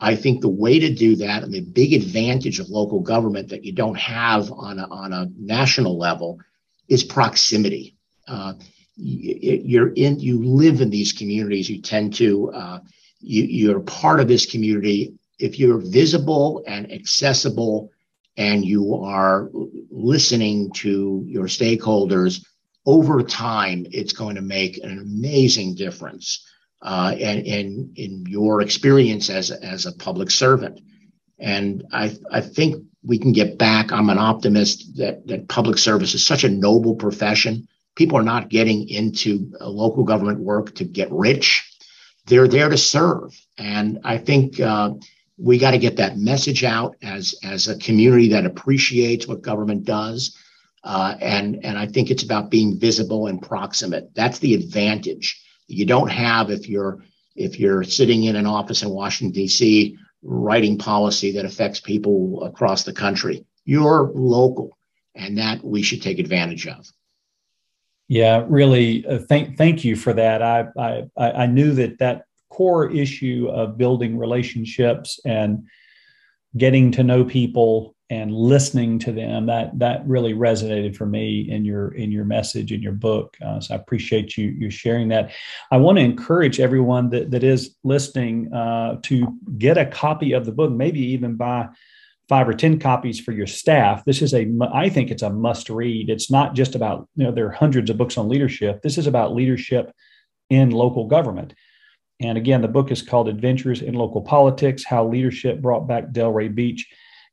I 0.00 0.16
think 0.16 0.40
the 0.40 0.48
way 0.48 0.78
to 0.78 0.94
do 0.94 1.16
that 1.16 1.42
and 1.42 1.52
the 1.52 1.60
big 1.60 1.92
advantage 1.92 2.58
of 2.58 2.70
local 2.70 3.00
government 3.00 3.50
that 3.50 3.64
you 3.64 3.72
don't 3.72 3.98
have 3.98 4.50
on 4.50 4.78
a, 4.78 4.88
on 4.88 5.12
a 5.12 5.28
national 5.38 5.98
level 5.98 6.40
is 6.88 7.04
proximity. 7.04 7.96
Uh, 8.26 8.54
you're 8.96 9.92
in, 9.92 10.18
you 10.18 10.42
live 10.42 10.80
in 10.80 10.90
these 10.90 11.12
communities. 11.12 11.68
You 11.68 11.82
tend 11.82 12.14
to, 12.14 12.50
uh, 12.52 12.78
you, 13.20 13.44
you're 13.44 13.80
part 13.80 14.20
of 14.20 14.28
this 14.28 14.46
community. 14.46 15.14
If 15.38 15.58
you're 15.58 15.78
visible 15.78 16.62
and 16.66 16.90
accessible 16.90 17.90
and 18.36 18.64
you 18.64 18.94
are 18.94 19.50
listening 19.90 20.72
to 20.72 21.24
your 21.26 21.44
stakeholders 21.44 22.44
over 22.86 23.22
time, 23.22 23.86
it's 23.90 24.12
going 24.14 24.36
to 24.36 24.42
make 24.42 24.78
an 24.82 24.98
amazing 24.98 25.74
difference 25.74 26.46
uh, 26.82 27.14
and 27.18 27.46
in 27.46 27.92
in 27.96 28.24
your 28.26 28.60
experience 28.60 29.30
as 29.30 29.50
as 29.50 29.86
a 29.86 29.92
public 29.92 30.30
servant. 30.30 30.80
And 31.38 31.84
I 31.92 32.16
I 32.30 32.40
think 32.40 32.84
we 33.02 33.18
can 33.18 33.32
get 33.32 33.58
back. 33.58 33.92
I'm 33.92 34.10
an 34.10 34.18
optimist 34.18 34.96
that 34.96 35.26
that 35.26 35.48
public 35.48 35.78
service 35.78 36.14
is 36.14 36.24
such 36.24 36.44
a 36.44 36.48
noble 36.48 36.94
profession. 36.94 37.68
People 37.96 38.18
are 38.18 38.22
not 38.22 38.48
getting 38.48 38.88
into 38.88 39.50
local 39.60 40.04
government 40.04 40.40
work 40.40 40.74
to 40.76 40.84
get 40.84 41.10
rich. 41.10 41.66
They're 42.26 42.48
there 42.48 42.68
to 42.68 42.76
serve, 42.76 43.38
and 43.58 44.00
I 44.04 44.18
think. 44.18 44.60
Uh, 44.60 44.94
we 45.42 45.56
got 45.56 45.70
to 45.70 45.78
get 45.78 45.96
that 45.96 46.18
message 46.18 46.64
out 46.64 46.96
as 47.00 47.34
as 47.42 47.66
a 47.66 47.78
community 47.78 48.28
that 48.28 48.44
appreciates 48.44 49.26
what 49.26 49.40
government 49.40 49.86
does, 49.86 50.36
uh, 50.84 51.14
and 51.18 51.64
and 51.64 51.78
I 51.78 51.86
think 51.86 52.10
it's 52.10 52.22
about 52.22 52.50
being 52.50 52.78
visible 52.78 53.26
and 53.26 53.40
proximate. 53.40 54.14
That's 54.14 54.38
the 54.40 54.52
advantage 54.52 55.42
you 55.70 55.86
don't 55.86 56.10
have 56.10 56.50
if 56.50 56.68
you're 56.68 57.02
if 57.36 57.58
you're 57.58 57.84
sitting 57.84 58.24
in 58.24 58.36
an 58.36 58.46
office 58.46 58.82
in 58.82 58.90
Washington 58.90 59.32
D.C. 59.32 59.96
writing 60.22 60.76
policy 60.76 61.32
that 61.32 61.44
affects 61.44 61.80
people 61.80 62.42
across 62.44 62.84
the 62.84 62.92
country. 62.92 63.44
You're 63.64 64.10
local, 64.14 64.76
and 65.14 65.38
that 65.38 65.64
we 65.64 65.82
should 65.82 66.02
take 66.02 66.18
advantage 66.18 66.66
of. 66.66 66.86
Yeah, 68.08 68.44
really. 68.48 69.06
Uh, 69.06 69.20
thank 69.20 69.56
thank 69.56 69.84
you 69.84 69.94
for 69.94 70.12
that. 70.14 70.42
I, 70.42 70.66
I 70.76 71.06
I 71.16 71.46
knew 71.46 71.72
that 71.74 71.98
that 71.98 72.24
core 72.48 72.90
issue 72.90 73.48
of 73.50 73.78
building 73.78 74.18
relationships 74.18 75.20
and 75.24 75.68
getting 76.56 76.90
to 76.92 77.04
know 77.04 77.24
people 77.24 77.94
and 78.10 78.34
listening 78.34 78.98
to 78.98 79.12
them 79.12 79.46
that 79.46 79.78
that 79.78 80.06
really 80.06 80.34
resonated 80.34 80.96
for 80.96 81.06
me 81.06 81.48
in 81.48 81.64
your 81.64 81.94
in 81.94 82.10
your 82.10 82.24
message 82.24 82.72
in 82.72 82.82
your 82.82 82.92
book. 82.92 83.36
Uh, 83.44 83.60
so 83.60 83.72
i 83.72 83.76
appreciate 83.76 84.36
you 84.36 84.48
you 84.48 84.68
sharing 84.68 85.08
that. 85.08 85.30
I 85.70 85.76
want 85.76 85.98
to 85.98 86.04
encourage 86.04 86.58
everyone 86.58 87.08
that, 87.10 87.30
that 87.30 87.44
is 87.44 87.76
listening 87.84 88.52
uh, 88.52 88.96
to 89.04 89.38
get 89.56 89.78
a 89.78 89.86
copy 89.86 90.32
of 90.32 90.44
the 90.44 90.52
book 90.52 90.72
maybe 90.72 91.00
even 91.00 91.36
buy 91.36 91.68
five 92.28 92.48
or 92.48 92.52
ten 92.52 92.80
copies 92.80 93.20
for 93.20 93.30
your 93.32 93.46
staff. 93.46 94.04
This 94.04 94.22
is 94.22 94.34
a 94.34 94.46
i 94.74 94.88
think 94.88 95.10
it's 95.10 95.22
a 95.22 95.30
must 95.30 95.70
read. 95.70 96.10
It's 96.10 96.30
not 96.30 96.54
just 96.54 96.74
about 96.74 97.08
you 97.14 97.24
know 97.24 97.32
there 97.32 97.46
are 97.46 97.52
hundreds 97.52 97.90
of 97.90 97.96
books 97.96 98.18
on 98.18 98.28
leadership. 98.28 98.82
This 98.82 98.98
is 98.98 99.06
about 99.06 99.34
leadership 99.34 99.92
in 100.50 100.70
local 100.70 101.06
government. 101.06 101.54
And 102.18 102.36
again 102.36 102.60
the 102.60 102.68
book 102.68 102.90
is 102.90 103.02
called 103.02 103.28
adventures 103.28 103.82
in 103.82 103.94
local 103.94 104.20
politics 104.20 104.84
how 104.84 105.06
leadership 105.06 105.62
brought 105.62 105.86
back 105.86 106.08
delray 106.08 106.52
beach 106.52 106.88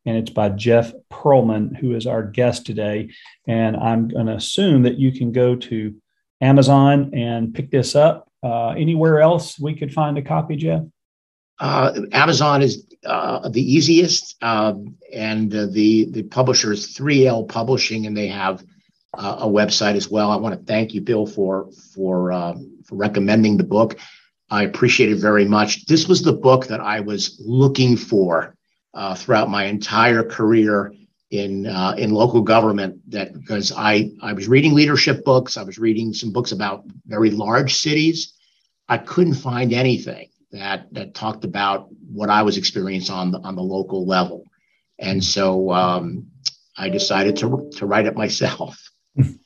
and 0.07 0.15
it's 0.15 0.29
by 0.29 0.47
Jeff 0.47 0.93
Perlman, 1.11 1.75
who 1.75 1.93
is 1.93 2.07
our 2.07 2.23
guest 2.23 2.65
today. 2.65 3.09
And 3.45 3.75
I'm 3.75 4.07
going 4.07 4.27
to 4.27 4.35
assume 4.35 4.83
that 4.83 4.97
you 4.97 5.11
can 5.11 5.33
go 5.33 5.57
to 5.57 5.93
Amazon 6.39 7.11
and 7.13 7.53
pick 7.53 7.69
this 7.71 7.93
up. 7.93 8.31
Uh, 8.41 8.69
anywhere 8.69 9.19
else 9.19 9.59
we 9.59 9.75
could 9.75 9.93
find 9.93 10.17
a 10.17 10.21
copy, 10.21 10.55
Jeff? 10.55 10.83
Uh, 11.59 11.99
Amazon 12.13 12.61
is 12.61 12.85
uh, 13.05 13.49
the 13.49 13.61
easiest, 13.61 14.41
um, 14.41 14.95
and 15.11 15.53
uh, 15.53 15.65
the 15.65 16.05
the 16.11 16.23
publisher 16.23 16.71
is 16.71 16.95
3L 16.95 17.49
Publishing, 17.49 18.05
and 18.05 18.15
they 18.15 18.27
have 18.27 18.63
uh, 19.17 19.37
a 19.39 19.47
website 19.47 19.95
as 19.95 20.07
well. 20.07 20.31
I 20.31 20.35
want 20.35 20.57
to 20.57 20.65
thank 20.65 20.93
you, 20.93 21.01
Bill, 21.01 21.25
for 21.25 21.69
for 21.95 22.31
um, 22.31 22.77
for 22.85 22.95
recommending 22.95 23.57
the 23.57 23.63
book. 23.63 23.99
I 24.51 24.63
appreciate 24.63 25.11
it 25.11 25.17
very 25.17 25.45
much. 25.45 25.85
This 25.87 26.07
was 26.07 26.21
the 26.21 26.31
book 26.31 26.67
that 26.67 26.79
I 26.79 26.99
was 26.99 27.41
looking 27.43 27.97
for 27.97 28.55
uh, 28.97 29.13
throughout 29.13 29.47
my 29.49 29.65
entire 29.65 30.23
career 30.23 30.91
in 31.29 31.67
uh, 31.67 31.93
in 31.97 32.09
local 32.09 32.41
government. 32.41 32.99
That 33.11 33.33
because 33.33 33.71
I 33.71 34.11
I 34.21 34.33
was 34.33 34.47
reading 34.47 34.73
leadership 34.73 35.23
books, 35.23 35.55
I 35.55 35.63
was 35.63 35.77
reading 35.77 36.13
some 36.13 36.33
books 36.33 36.51
about 36.51 36.83
very 37.05 37.29
large 37.29 37.75
cities. 37.75 38.33
I 38.89 38.97
couldn't 38.97 39.35
find 39.35 39.71
anything 39.71 40.29
that 40.51 40.91
that 40.93 41.13
talked 41.13 41.45
about 41.45 41.89
what 42.11 42.31
I 42.31 42.41
was 42.41 42.57
experiencing 42.57 43.13
on 43.13 43.31
the 43.31 43.39
on 43.39 43.55
the 43.55 43.61
local 43.61 44.07
level, 44.07 44.43
and 44.97 45.23
so 45.23 45.71
um, 45.71 46.31
I 46.75 46.89
decided 46.89 47.37
to 47.37 47.69
to 47.75 47.85
write 47.85 48.07
it 48.07 48.15
myself. 48.15 48.81
and 49.15 49.39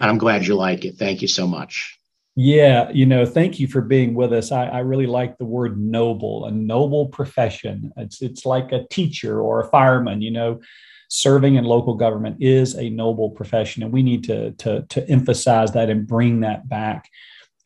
I'm 0.00 0.18
glad 0.18 0.46
you 0.46 0.54
like 0.54 0.86
it. 0.86 0.96
Thank 0.96 1.20
you 1.20 1.28
so 1.28 1.46
much. 1.46 1.95
Yeah, 2.38 2.90
you 2.90 3.06
know, 3.06 3.24
thank 3.24 3.58
you 3.58 3.66
for 3.66 3.80
being 3.80 4.12
with 4.12 4.30
us. 4.34 4.52
I, 4.52 4.66
I, 4.66 4.78
really 4.80 5.06
like 5.06 5.38
the 5.38 5.46
word 5.46 5.80
noble, 5.80 6.44
a 6.44 6.50
noble 6.50 7.06
profession. 7.06 7.90
It's 7.96 8.20
it's 8.20 8.44
like 8.44 8.72
a 8.72 8.86
teacher 8.88 9.40
or 9.40 9.60
a 9.60 9.70
fireman, 9.70 10.20
you 10.20 10.30
know, 10.30 10.60
serving 11.08 11.54
in 11.54 11.64
local 11.64 11.94
government 11.94 12.36
is 12.40 12.74
a 12.74 12.90
noble 12.90 13.30
profession. 13.30 13.82
And 13.82 13.90
we 13.90 14.02
need 14.02 14.22
to 14.24 14.50
to 14.52 14.82
to 14.82 15.08
emphasize 15.08 15.72
that 15.72 15.88
and 15.88 16.06
bring 16.06 16.40
that 16.40 16.68
back. 16.68 17.08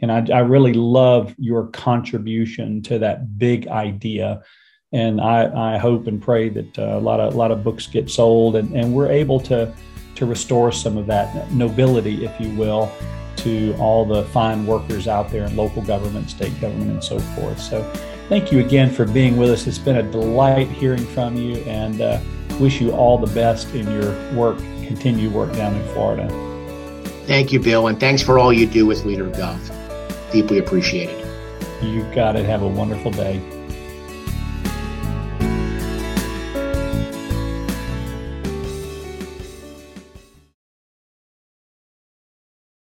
And 0.00 0.12
I, 0.12 0.24
I 0.32 0.38
really 0.38 0.74
love 0.74 1.34
your 1.36 1.66
contribution 1.66 2.80
to 2.82 3.00
that 3.00 3.38
big 3.38 3.66
idea. 3.66 4.40
And 4.92 5.20
I, 5.20 5.74
I 5.74 5.78
hope 5.78 6.06
and 6.06 6.22
pray 6.22 6.48
that 6.48 6.78
uh, 6.78 6.96
a 6.96 7.00
lot 7.00 7.18
of 7.18 7.34
a 7.34 7.36
lot 7.36 7.50
of 7.50 7.64
books 7.64 7.88
get 7.88 8.08
sold 8.08 8.54
and, 8.54 8.72
and 8.76 8.94
we're 8.94 9.10
able 9.10 9.40
to 9.40 9.74
to 10.14 10.26
restore 10.26 10.70
some 10.70 10.96
of 10.96 11.08
that 11.08 11.50
nobility, 11.50 12.24
if 12.24 12.40
you 12.40 12.54
will 12.56 12.88
to 13.42 13.74
all 13.78 14.04
the 14.04 14.24
fine 14.26 14.66
workers 14.66 15.08
out 15.08 15.30
there 15.30 15.44
in 15.44 15.56
local 15.56 15.82
government, 15.82 16.30
state 16.30 16.58
government, 16.60 16.90
and 16.90 17.04
so 17.04 17.18
forth. 17.18 17.60
So, 17.60 17.82
thank 18.28 18.52
you 18.52 18.60
again 18.60 18.90
for 18.90 19.04
being 19.04 19.36
with 19.36 19.50
us. 19.50 19.66
It's 19.66 19.78
been 19.78 19.96
a 19.96 20.02
delight 20.02 20.68
hearing 20.68 21.04
from 21.06 21.36
you 21.36 21.56
and 21.58 22.00
uh, 22.00 22.20
wish 22.58 22.80
you 22.80 22.92
all 22.92 23.18
the 23.18 23.32
best 23.34 23.74
in 23.74 23.90
your 23.90 24.12
work, 24.34 24.58
continue 24.58 25.30
work 25.30 25.52
down 25.54 25.74
in 25.74 25.86
Florida. 25.88 26.28
Thank 27.26 27.52
you, 27.52 27.60
Bill, 27.60 27.86
and 27.86 27.98
thanks 27.98 28.22
for 28.22 28.38
all 28.38 28.52
you 28.52 28.66
do 28.66 28.86
with 28.86 29.04
LeaderGov. 29.04 30.32
Deeply 30.32 30.58
appreciated. 30.58 31.16
You 31.82 32.02
got 32.14 32.36
it. 32.36 32.44
Have 32.44 32.62
a 32.62 32.68
wonderful 32.68 33.10
day. 33.10 33.59